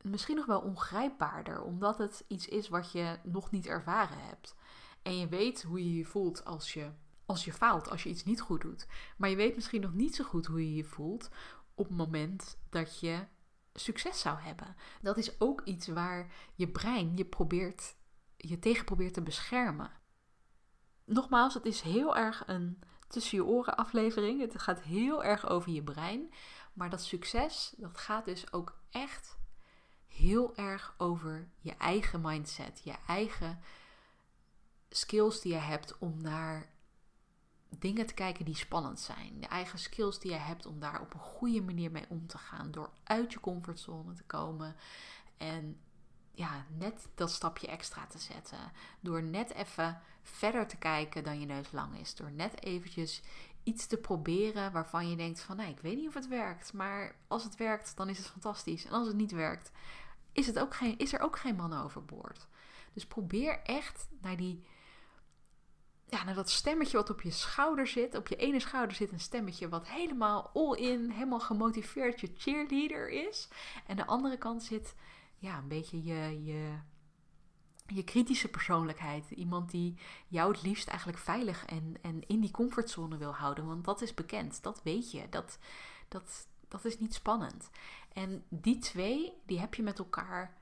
misschien 0.00 0.36
nog 0.36 0.46
wel 0.46 0.60
ongrijpbaarder, 0.60 1.62
omdat 1.62 1.98
het 1.98 2.24
iets 2.26 2.48
is 2.48 2.68
wat 2.68 2.92
je 2.92 3.18
nog 3.22 3.50
niet 3.50 3.66
ervaren 3.66 4.18
hebt. 4.18 4.54
En 5.02 5.18
je 5.18 5.28
weet 5.28 5.62
hoe 5.62 5.84
je 5.84 5.96
je 5.96 6.04
voelt 6.04 6.44
als 6.44 6.72
je, 6.72 6.90
als 7.26 7.44
je 7.44 7.52
faalt, 7.52 7.88
als 7.88 8.02
je 8.02 8.08
iets 8.08 8.24
niet 8.24 8.40
goed 8.40 8.60
doet. 8.60 8.86
Maar 9.16 9.30
je 9.30 9.36
weet 9.36 9.54
misschien 9.54 9.80
nog 9.80 9.92
niet 9.92 10.14
zo 10.14 10.24
goed 10.24 10.46
hoe 10.46 10.70
je 10.70 10.74
je 10.74 10.84
voelt 10.84 11.30
op 11.74 11.86
het 11.86 11.96
moment 11.96 12.58
dat 12.70 13.00
je 13.00 13.26
succes 13.72 14.20
zou 14.20 14.38
hebben. 14.38 14.76
Dat 15.02 15.16
is 15.16 15.40
ook 15.40 15.60
iets 15.64 15.88
waar 15.88 16.32
je 16.54 16.68
brein 16.68 17.16
je 17.16 17.24
probeert, 17.24 17.96
je 18.36 18.58
tegen 18.58 18.84
probeert 18.84 19.14
te 19.14 19.22
beschermen. 19.22 19.90
nogmaals, 21.04 21.54
het 21.54 21.66
is 21.66 21.80
heel 21.80 22.16
erg 22.16 22.42
een 22.46 22.82
tussen 23.08 23.38
je 23.38 23.44
oren 23.44 23.76
aflevering. 23.76 24.40
Het 24.40 24.60
gaat 24.60 24.80
heel 24.80 25.24
erg 25.24 25.48
over 25.48 25.70
je 25.70 25.82
brein. 25.82 26.32
Maar 26.72 26.90
dat 26.90 27.02
succes, 27.02 27.74
dat 27.76 27.98
gaat 27.98 28.24
dus 28.24 28.52
ook 28.52 28.78
echt 28.90 29.38
heel 30.06 30.56
erg 30.56 30.94
over 30.98 31.48
je 31.60 31.74
eigen 31.74 32.20
mindset. 32.20 32.80
Je 32.84 32.94
eigen 33.06 33.60
skills 34.90 35.40
die 35.40 35.52
je 35.52 35.58
hebt 35.58 35.98
om 35.98 36.22
naar 36.22 36.68
dingen 37.78 38.06
te 38.06 38.14
kijken 38.14 38.44
die 38.44 38.56
spannend 38.56 39.00
zijn. 39.00 39.40
De 39.40 39.46
eigen 39.46 39.78
skills 39.78 40.18
die 40.18 40.30
je 40.30 40.36
hebt 40.36 40.66
om 40.66 40.80
daar 40.80 41.00
op 41.00 41.14
een 41.14 41.20
goede 41.20 41.62
manier 41.62 41.90
mee 41.90 42.06
om 42.08 42.26
te 42.26 42.38
gaan. 42.38 42.70
Door 42.70 42.90
uit 43.04 43.32
je 43.32 43.40
comfortzone 43.40 44.12
te 44.12 44.22
komen. 44.22 44.76
En 45.36 45.80
ja, 46.32 46.66
net 46.76 47.08
dat 47.14 47.30
stapje 47.30 47.66
extra 47.66 48.06
te 48.06 48.18
zetten. 48.18 48.58
Door 49.00 49.22
net 49.22 49.52
even 49.52 50.00
verder 50.22 50.66
te 50.66 50.76
kijken 50.76 51.24
dan 51.24 51.40
je 51.40 51.46
neus 51.46 51.72
lang 51.72 51.98
is. 51.98 52.14
Door 52.14 52.30
net 52.32 52.62
eventjes 52.62 53.22
iets 53.62 53.86
te 53.86 53.96
proberen 53.96 54.72
waarvan 54.72 55.10
je 55.10 55.16
denkt 55.16 55.40
van... 55.40 55.56
Nou, 55.56 55.70
ik 55.70 55.80
weet 55.80 55.96
niet 55.96 56.08
of 56.08 56.14
het 56.14 56.28
werkt. 56.28 56.72
Maar 56.72 57.14
als 57.28 57.44
het 57.44 57.56
werkt, 57.56 57.96
dan 57.96 58.08
is 58.08 58.18
het 58.18 58.26
fantastisch. 58.26 58.84
En 58.84 58.92
als 58.92 59.06
het 59.06 59.16
niet 59.16 59.32
werkt, 59.32 59.70
is, 60.32 60.46
het 60.46 60.58
ook 60.58 60.74
geen, 60.74 60.98
is 60.98 61.12
er 61.12 61.20
ook 61.20 61.38
geen 61.38 61.56
man 61.56 61.82
overboord. 61.82 62.46
Dus 62.92 63.06
probeer 63.06 63.60
echt 63.62 64.08
naar 64.20 64.36
die 64.36 64.64
ja, 66.10 66.24
naar 66.24 66.34
dat 66.34 66.50
stemmetje 66.50 66.96
wat 66.96 67.10
op 67.10 67.22
je 67.22 67.30
schouder 67.30 67.86
zit. 67.86 68.16
Op 68.16 68.28
je 68.28 68.36
ene 68.36 68.60
schouder 68.60 68.96
zit 68.96 69.12
een 69.12 69.20
stemmetje 69.20 69.68
wat 69.68 69.88
helemaal 69.88 70.50
all 70.54 70.76
in, 70.76 71.10
helemaal 71.10 71.40
gemotiveerd 71.40 72.20
je 72.20 72.32
cheerleader 72.36 73.08
is. 73.28 73.48
En 73.86 73.96
de 73.96 74.06
andere 74.06 74.38
kant 74.38 74.62
zit 74.62 74.94
ja, 75.38 75.58
een 75.58 75.68
beetje 75.68 76.02
je, 76.02 76.44
je, 76.44 76.74
je 77.86 78.04
kritische 78.04 78.48
persoonlijkheid. 78.48 79.30
Iemand 79.30 79.70
die 79.70 79.98
jou 80.28 80.52
het 80.52 80.62
liefst 80.62 80.88
eigenlijk 80.88 81.18
veilig 81.18 81.64
en, 81.64 81.96
en 82.02 82.26
in 82.26 82.40
die 82.40 82.50
comfortzone 82.50 83.16
wil 83.16 83.34
houden. 83.34 83.66
Want 83.66 83.84
dat 83.84 84.02
is 84.02 84.14
bekend, 84.14 84.62
dat 84.62 84.80
weet 84.82 85.10
je. 85.10 85.26
Dat, 85.30 85.58
dat, 86.08 86.48
dat 86.68 86.84
is 86.84 86.98
niet 86.98 87.14
spannend. 87.14 87.70
En 88.12 88.44
die 88.48 88.78
twee, 88.78 89.32
die 89.46 89.60
heb 89.60 89.74
je 89.74 89.82
met 89.82 89.98
elkaar 89.98 90.58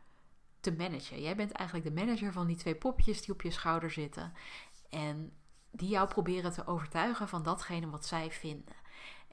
te 0.60 0.72
managen. 0.72 1.20
Jij 1.20 1.36
bent 1.36 1.52
eigenlijk 1.52 1.88
de 1.88 2.04
manager 2.04 2.32
van 2.32 2.46
die 2.46 2.56
twee 2.56 2.74
popjes 2.74 3.22
die 3.22 3.34
op 3.34 3.42
je 3.42 3.50
schouder 3.50 3.90
zitten. 3.90 4.32
En 4.88 5.32
die 5.70 5.88
jou 5.88 6.08
proberen 6.08 6.52
te 6.52 6.66
overtuigen 6.66 7.28
van 7.28 7.42
datgene 7.42 7.90
wat 7.90 8.06
zij 8.06 8.30
vinden. 8.30 8.76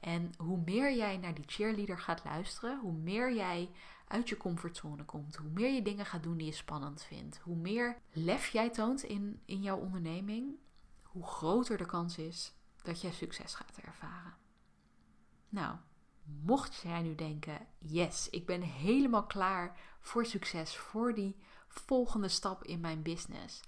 En 0.00 0.32
hoe 0.36 0.62
meer 0.64 0.96
jij 0.96 1.16
naar 1.16 1.34
die 1.34 1.44
cheerleader 1.46 1.98
gaat 1.98 2.24
luisteren, 2.24 2.80
hoe 2.80 2.92
meer 2.92 3.34
jij 3.34 3.70
uit 4.08 4.28
je 4.28 4.36
comfortzone 4.36 5.04
komt, 5.04 5.36
hoe 5.36 5.50
meer 5.50 5.74
je 5.74 5.82
dingen 5.82 6.06
gaat 6.06 6.22
doen 6.22 6.36
die 6.36 6.46
je 6.46 6.52
spannend 6.52 7.02
vindt, 7.02 7.38
hoe 7.38 7.56
meer 7.56 7.98
lef 8.12 8.48
jij 8.48 8.70
toont 8.70 9.02
in, 9.02 9.40
in 9.44 9.62
jouw 9.62 9.78
onderneming, 9.78 10.54
hoe 11.02 11.26
groter 11.26 11.78
de 11.78 11.86
kans 11.86 12.18
is 12.18 12.54
dat 12.82 13.00
jij 13.00 13.12
succes 13.12 13.54
gaat 13.54 13.78
ervaren. 13.84 14.34
Nou, 15.48 15.76
mocht 16.42 16.76
jij 16.82 17.02
nu 17.02 17.14
denken: 17.14 17.66
yes, 17.78 18.30
ik 18.30 18.46
ben 18.46 18.62
helemaal 18.62 19.26
klaar 19.26 19.78
voor 20.00 20.26
succes, 20.26 20.76
voor 20.76 21.14
die 21.14 21.36
volgende 21.68 22.28
stap 22.28 22.64
in 22.64 22.80
mijn 22.80 23.02
business. 23.02 23.60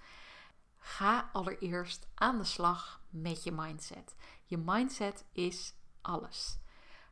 Ga 0.78 1.30
allereerst 1.32 2.08
aan 2.14 2.38
de 2.38 2.44
slag 2.44 3.02
met 3.10 3.44
je 3.44 3.52
mindset. 3.52 4.16
Je 4.44 4.58
mindset 4.58 5.24
is 5.32 5.74
alles. 6.00 6.58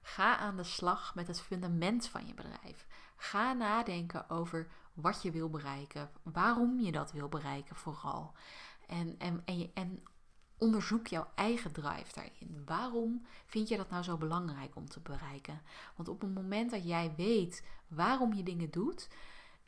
Ga 0.03 0.37
aan 0.37 0.57
de 0.57 0.65
slag 0.65 1.15
met 1.15 1.27
het 1.27 1.41
fundament 1.41 2.09
van 2.09 2.27
je 2.27 2.35
bedrijf. 2.35 2.87
Ga 3.17 3.53
nadenken 3.53 4.31
over 4.31 4.69
wat 4.95 5.23
je 5.23 5.31
wil 5.31 5.51
bereiken, 5.51 6.11
waarom 6.23 6.81
je 6.81 6.93
dat 6.93 7.13
wil 7.13 7.29
bereiken 7.29 7.77
vooral. 7.77 8.33
En, 8.87 9.19
en, 9.19 9.43
en, 9.45 9.71
en 9.75 10.03
onderzoek 10.59 11.07
jouw 11.07 11.27
eigen 11.35 11.73
drive 11.73 12.15
daarin. 12.15 12.63
Waarom 12.65 13.27
vind 13.47 13.69
je 13.69 13.77
dat 13.77 13.91
nou 13.91 14.03
zo 14.03 14.17
belangrijk 14.17 14.77
om 14.77 14.89
te 14.89 15.01
bereiken? 15.01 15.63
Want 15.97 16.09
op 16.09 16.21
het 16.21 16.35
moment 16.35 16.71
dat 16.71 16.87
jij 16.87 17.15
weet 17.17 17.65
waarom 17.89 18.33
je 18.33 18.43
dingen 18.43 18.71
doet, 18.71 19.09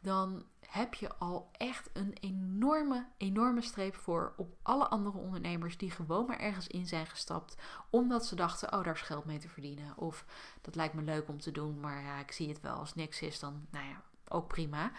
dan 0.01 0.45
heb 0.69 0.95
je 0.95 1.15
al 1.15 1.49
echt 1.53 1.91
een 1.93 2.13
enorme, 2.21 3.07
enorme 3.17 3.63
streep 3.63 3.95
voor 3.95 4.35
op 4.37 4.57
alle 4.63 4.89
andere 4.89 5.19
ondernemers 5.19 5.77
die 5.77 5.91
gewoon 5.91 6.27
maar 6.27 6.39
ergens 6.39 6.67
in 6.67 6.87
zijn 6.87 7.07
gestapt. 7.07 7.57
Omdat 7.91 8.27
ze 8.27 8.35
dachten, 8.35 8.73
oh 8.73 8.85
daar 8.85 8.95
is 8.95 9.01
geld 9.01 9.25
mee 9.25 9.39
te 9.39 9.49
verdienen. 9.49 9.97
Of 9.97 10.25
dat 10.61 10.75
lijkt 10.75 10.95
me 10.95 11.03
leuk 11.03 11.29
om 11.29 11.41
te 11.41 11.51
doen, 11.51 11.81
maar 11.81 12.03
ja, 12.03 12.19
ik 12.19 12.33
zie 12.33 12.49
het 12.49 12.61
wel. 12.61 12.75
Als 12.75 12.95
niks 12.95 13.23
is, 13.23 13.39
dan 13.39 13.67
nou 13.71 13.87
ja, 13.87 14.03
ook 14.29 14.49
prima. 14.49 14.93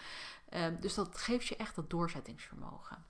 Ehm, 0.50 0.76
dus 0.80 0.94
dat 0.94 1.18
geeft 1.18 1.48
je 1.48 1.56
echt 1.56 1.76
dat 1.76 1.90
doorzettingsvermogen. 1.90 3.06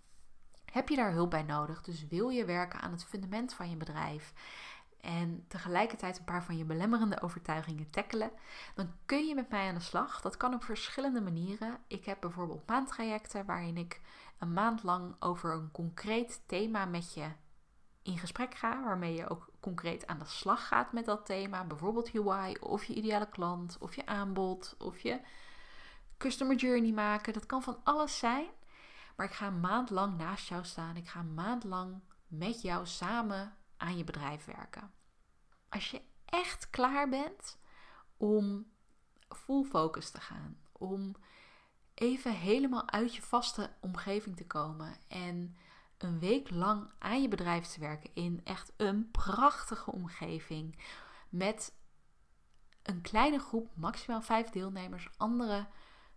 Heb 0.66 0.90
je 0.90 0.96
daar 0.96 1.12
hulp 1.12 1.30
bij 1.30 1.44
nodig? 1.44 1.82
Dus 1.82 2.08
wil 2.08 2.30
je 2.30 2.46
werken 2.46 2.82
aan 2.82 2.92
het 2.92 3.06
fundament 3.06 3.54
van 3.54 3.70
je 3.70 3.78
bedrijf? 3.78 4.34
En 5.02 5.46
tegelijkertijd 5.48 6.18
een 6.18 6.24
paar 6.24 6.44
van 6.44 6.58
je 6.58 6.66
belemmerende 6.66 7.22
overtuigingen 7.22 7.90
tackelen, 7.90 8.32
dan 8.76 8.92
kun 9.06 9.28
je 9.28 9.36
met 9.36 9.50
mij 9.50 9.68
aan 9.68 9.76
de 9.76 9.82
slag. 9.82 10.22
Dat 10.22 10.38
kan 10.38 10.54
op 10.54 10.64
verschillende 10.64 11.22
manieren. 11.22 11.78
Ik 11.88 12.06
heb 12.06 12.18
bijvoorbeeld 12.20 12.68
maandtrajecten 12.68 13.46
waarin 13.46 13.78
ik 13.78 14.02
een 14.40 14.54
maand 14.54 14.84
lang 14.84 15.16
over 15.20 15.54
een 15.54 15.72
concreet 15.72 16.42
thema 16.46 16.86
met 16.86 17.14
je 17.14 17.28
in 18.02 18.18
gesprek 18.18 18.56
ga, 18.56 18.84
waarmee 18.84 19.14
je 19.14 19.30
ook 19.30 19.50
concreet 19.60 20.08
aan 20.08 20.20
de 20.20 20.26
slag 20.26 20.68
gaat 20.68 20.92
met 20.94 21.06
dat 21.06 21.26
thema. 21.26 21.64
Bijvoorbeeld 21.64 22.14
UI 22.14 22.56
of 22.60 22.84
je 22.84 22.94
ideale 22.94 23.30
klant 23.30 23.78
of 23.80 23.96
je 23.96 24.06
aanbod 24.06 24.76
of 24.78 25.00
je 25.00 25.20
customer 26.18 26.56
journey 26.56 26.92
maken. 26.92 27.34
Dat 27.34 27.46
kan 27.46 27.64
van 27.64 27.78
alles 27.84 28.18
zijn. 28.18 28.48
Maar 29.16 29.26
ik 29.26 29.34
ga 29.34 29.48
een 29.48 29.60
maand 29.60 29.90
lang 29.90 30.18
naast 30.18 30.48
jou 30.50 30.64
staan. 30.66 30.96
Ik 30.96 31.08
ga 31.08 31.20
een 31.20 31.34
maand 31.34 31.64
lang 31.64 32.00
met 32.28 32.62
jou 32.62 32.86
samen 32.86 33.58
aan 33.80 33.98
je 33.98 34.04
bedrijf 34.04 34.46
werken. 34.46 34.92
Als 35.70 35.92
je 35.92 36.02
echt 36.26 36.70
klaar 36.70 37.10
bent 37.10 37.58
om 38.18 38.72
full 39.30 39.64
focus 39.64 40.12
te 40.12 40.22
gaan, 40.22 40.58
om 40.72 41.16
even 41.94 42.34
helemaal 42.34 42.90
uit 42.90 43.16
je 43.16 43.22
vaste 43.22 43.74
omgeving 43.80 44.36
te 44.38 44.48
komen 44.48 44.98
en 45.08 45.58
een 45.98 46.20
week 46.20 46.50
lang 46.50 46.90
aan 47.00 47.22
je 47.22 47.28
bedrijf 47.28 47.66
te 47.66 47.80
werken 47.80 48.10
in 48.14 48.42
echt 48.44 48.74
een 48.78 49.12
prachtige 49.12 49.92
omgeving 49.92 50.80
met 51.30 51.74
een 52.84 53.02
kleine 53.02 53.40
groep, 53.40 53.72
maximaal 53.76 54.22
vijf 54.22 54.50
deelnemers, 54.50 55.10
andere 55.18 55.68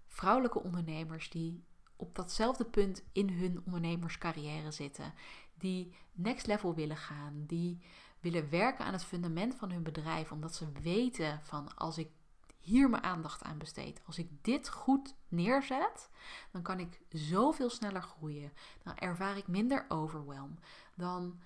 vrouwelijke 0.07 0.63
ondernemers 0.63 1.31
die 1.31 1.65
op 1.97 2.15
datzelfde 2.15 2.65
punt 2.65 3.03
in 3.13 3.29
hun 3.29 3.63
ondernemerscarrière 3.67 4.71
zitten, 4.71 5.15
die 5.55 5.95
next 6.13 6.47
level 6.47 6.75
willen 6.75 6.97
gaan, 6.97 7.45
die 7.47 7.83
willen 8.21 8.51
werken 8.51 8.85
aan 8.85 8.93
het 8.93 9.05
fundament 9.05 9.55
van 9.55 9.71
hun 9.71 9.83
bedrijf, 9.83 10.33
omdat 10.33 10.55
ze 10.55 10.73
weten 10.73 11.41
van 11.43 11.77
als 11.77 11.99
ik 11.99 12.11
hier 12.59 12.91
mijn 12.91 13.03
aandacht 13.03 13.43
aan 13.43 13.59
besteed, 13.59 14.01
als 14.07 14.19
ik 14.19 14.45
dit 14.45 14.69
goed 14.69 15.15
neerzet, 15.29 16.11
dan 16.51 16.63
kan 16.63 16.79
ik 16.79 17.01
zoveel 17.09 17.71
sneller 17.71 18.03
groeien. 18.03 18.53
Dan 18.83 18.97
ervaar 18.97 19.37
ik 19.37 19.47
minder 19.47 19.85
overwhelm. 19.89 20.59
Dan 20.95 21.41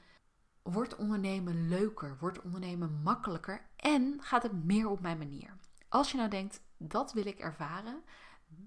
wordt 0.63 0.97
ondernemen 0.97 1.69
leuker, 1.69 2.17
wordt 2.19 2.43
ondernemen 2.43 3.01
makkelijker 3.03 3.67
en 3.77 4.17
gaat 4.21 4.43
het 4.43 4.65
meer 4.65 4.89
op 4.89 5.01
mijn 5.01 5.19
manier. 5.19 5.57
Als 5.89 6.11
je 6.11 6.17
nou 6.17 6.31
denkt, 6.31 6.63
dat 6.77 7.13
wil 7.13 7.27
ik 7.27 7.39
ervaren, 7.39 8.03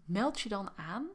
meld 0.06 0.40
je 0.40 0.50
dan 0.50 0.78
aan 0.78 1.08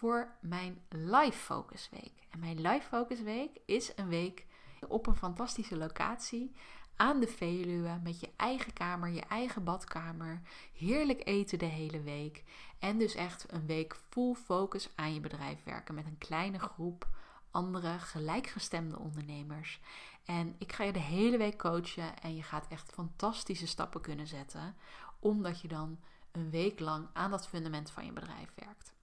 voor 0.00 0.34
mijn 0.40 0.82
Live 0.88 1.38
Focus 1.38 1.88
Week. 1.90 2.12
En 2.30 2.38
mijn 2.38 2.60
Live 2.60 2.88
Focus 2.88 3.22
Week 3.22 3.60
is 3.66 3.92
een 3.96 4.08
week 4.08 4.46
op 4.88 5.06
een 5.06 5.16
fantastische 5.16 5.76
locatie 5.76 6.54
aan 6.96 7.20
de 7.20 7.26
Veluwe 7.26 8.00
met 8.02 8.20
je 8.20 8.30
eigen 8.36 8.72
kamer, 8.72 9.08
je 9.08 9.20
eigen 9.20 9.64
badkamer, 9.64 10.40
heerlijk 10.72 11.20
eten 11.24 11.58
de 11.58 11.64
hele 11.64 12.00
week 12.00 12.44
en 12.78 12.98
dus 12.98 13.14
echt 13.14 13.52
een 13.52 13.66
week 13.66 13.96
full 14.08 14.34
focus 14.34 14.88
aan 14.94 15.14
je 15.14 15.20
bedrijf 15.20 15.64
werken 15.64 15.94
met 15.94 16.06
een 16.06 16.18
kleine 16.18 16.58
groep 16.58 17.08
andere 17.50 17.98
gelijkgestemde 17.98 18.98
ondernemers. 18.98 19.80
En 20.24 20.54
ik 20.58 20.72
ga 20.72 20.84
je 20.84 20.92
de 20.92 20.98
hele 20.98 21.36
week 21.36 21.58
coachen 21.58 22.20
en 22.22 22.36
je 22.36 22.42
gaat 22.42 22.66
echt 22.68 22.92
fantastische 22.92 23.66
stappen 23.66 24.00
kunnen 24.00 24.26
zetten, 24.26 24.76
omdat 25.18 25.60
je 25.60 25.68
dan 25.68 25.98
een 26.32 26.50
week 26.50 26.80
lang 26.80 27.08
aan 27.12 27.30
dat 27.30 27.48
fundament 27.48 27.90
van 27.90 28.04
je 28.04 28.12
bedrijf 28.12 28.52
werkt. 28.54 28.98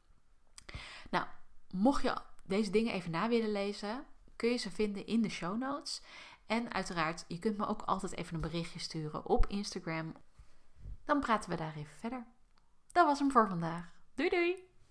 Nou, 1.09 1.25
mocht 1.73 2.01
je 2.01 2.17
deze 2.45 2.71
dingen 2.71 2.93
even 2.93 3.11
na 3.11 3.29
willen 3.29 3.51
lezen, 3.51 4.05
kun 4.35 4.49
je 4.49 4.57
ze 4.57 4.71
vinden 4.71 5.05
in 5.05 5.21
de 5.21 5.29
show 5.29 5.57
notes. 5.57 6.01
En 6.45 6.73
uiteraard, 6.73 7.25
je 7.27 7.39
kunt 7.39 7.57
me 7.57 7.67
ook 7.67 7.81
altijd 7.81 8.15
even 8.15 8.35
een 8.35 8.41
berichtje 8.41 8.79
sturen 8.79 9.25
op 9.25 9.45
Instagram. 9.45 10.15
Dan 11.05 11.19
praten 11.19 11.49
we 11.49 11.55
daar 11.55 11.75
even 11.75 11.95
verder. 11.95 12.25
Dat 12.91 13.05
was 13.05 13.19
hem 13.19 13.31
voor 13.31 13.47
vandaag. 13.47 13.91
Doei 14.15 14.29
doei! 14.29 14.66